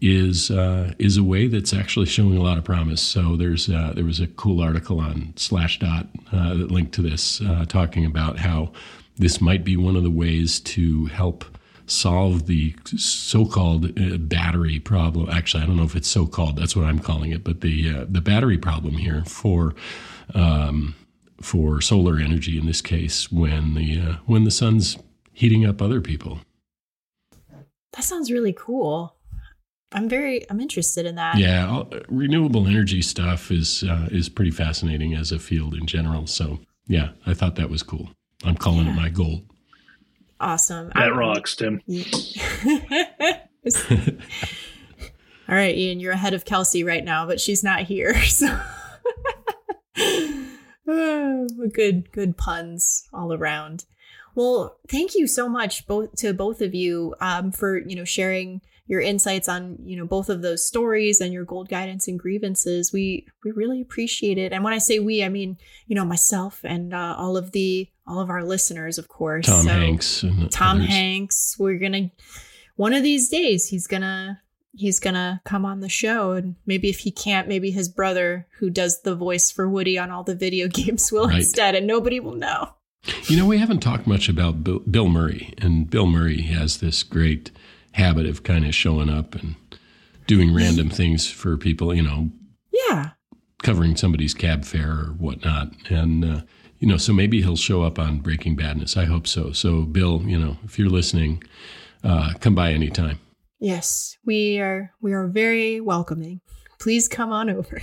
[0.00, 3.02] is uh, is a way that's actually showing a lot of promise.
[3.02, 7.40] So there's uh, there was a cool article on Slashdot uh, that linked to this,
[7.40, 8.72] uh, talking about how
[9.16, 11.44] this might be one of the ways to help
[11.86, 15.28] solve the so-called uh, battery problem.
[15.28, 16.56] Actually, I don't know if it's so-called.
[16.56, 17.44] That's what I'm calling it.
[17.44, 19.74] But the uh, the battery problem here for
[20.34, 20.94] um,
[21.42, 24.96] for solar energy in this case, when the when the sun's
[25.40, 26.38] heating up other people.
[27.92, 29.16] That sounds really cool.
[29.90, 31.38] I'm very I'm interested in that.
[31.38, 36.26] Yeah, all, renewable energy stuff is uh, is pretty fascinating as a field in general.
[36.26, 38.10] So yeah, I thought that was cool.
[38.44, 38.92] I'm calling yeah.
[38.92, 39.42] it my goal.
[40.38, 40.92] Awesome.
[40.94, 41.80] That rocks, Tim.
[45.48, 48.14] all right, Ian, you're ahead of Kelsey right now, but she's not here.
[48.24, 48.58] So
[51.74, 53.84] good good puns all around.
[54.40, 58.62] Well, thank you so much both to both of you um, for you know sharing
[58.86, 62.90] your insights on you know both of those stories and your gold guidance and grievances.
[62.90, 64.54] We we really appreciate it.
[64.54, 67.90] And when I say we, I mean you know myself and uh, all of the
[68.06, 69.44] all of our listeners, of course.
[69.44, 70.24] Tom so, Hanks.
[70.48, 70.88] Tom others.
[70.88, 71.56] Hanks.
[71.58, 72.10] We're gonna
[72.76, 74.40] one of these days he's gonna
[74.72, 78.70] he's gonna come on the show and maybe if he can't maybe his brother who
[78.70, 81.40] does the voice for woody on all the video games will right.
[81.40, 82.70] instead and nobody will know
[83.24, 87.02] you know, we haven't talked much about Bill, Bill Murray, and Bill Murray has this
[87.02, 87.50] great
[87.92, 89.56] habit of kind of showing up and
[90.26, 92.30] doing random things for people, you know.
[92.88, 93.10] Yeah.
[93.62, 95.72] Covering somebody's cab fare or whatnot.
[95.88, 96.40] And, uh,
[96.78, 98.96] you know, so maybe he'll show up on Breaking Badness.
[98.96, 99.52] I hope so.
[99.52, 101.42] So, Bill, you know, if you're listening,
[102.02, 103.18] uh, come by anytime.
[103.58, 104.92] Yes, we are.
[105.02, 106.40] We are very welcoming.
[106.78, 107.82] Please come on over.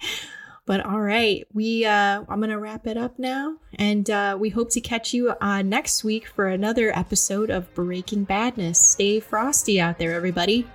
[0.68, 4.68] But all right, we uh, I'm gonna wrap it up now, and uh, we hope
[4.72, 8.78] to catch you uh, next week for another episode of Breaking Badness.
[8.78, 10.66] Stay frosty out there, everybody.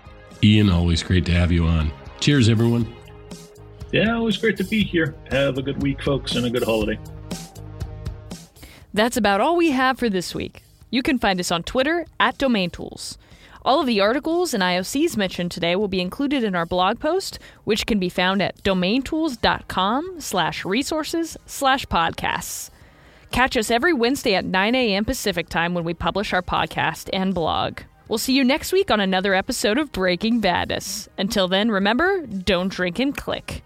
[0.44, 1.92] Ian, always great to have you on.
[2.20, 2.92] Cheers, everyone.
[3.92, 5.14] Yeah, always great to be here.
[5.30, 6.98] Have a good week, folks, and a good holiday.
[8.96, 10.64] That's about all we have for this week.
[10.90, 13.18] You can find us on Twitter at DomainTools.
[13.66, 17.40] All of the articles and IOCs mentioned today will be included in our blog post,
[17.64, 22.70] which can be found at domaintools.com slash resources slash podcasts.
[23.32, 25.06] Catch us every Wednesday at 9 a.m.
[25.06, 27.80] Pacific time when we publish our podcast and blog.
[28.10, 31.08] We'll see you next week on another episode of Breaking Badness.
[31.18, 33.64] Until then, remember, don't drink and click.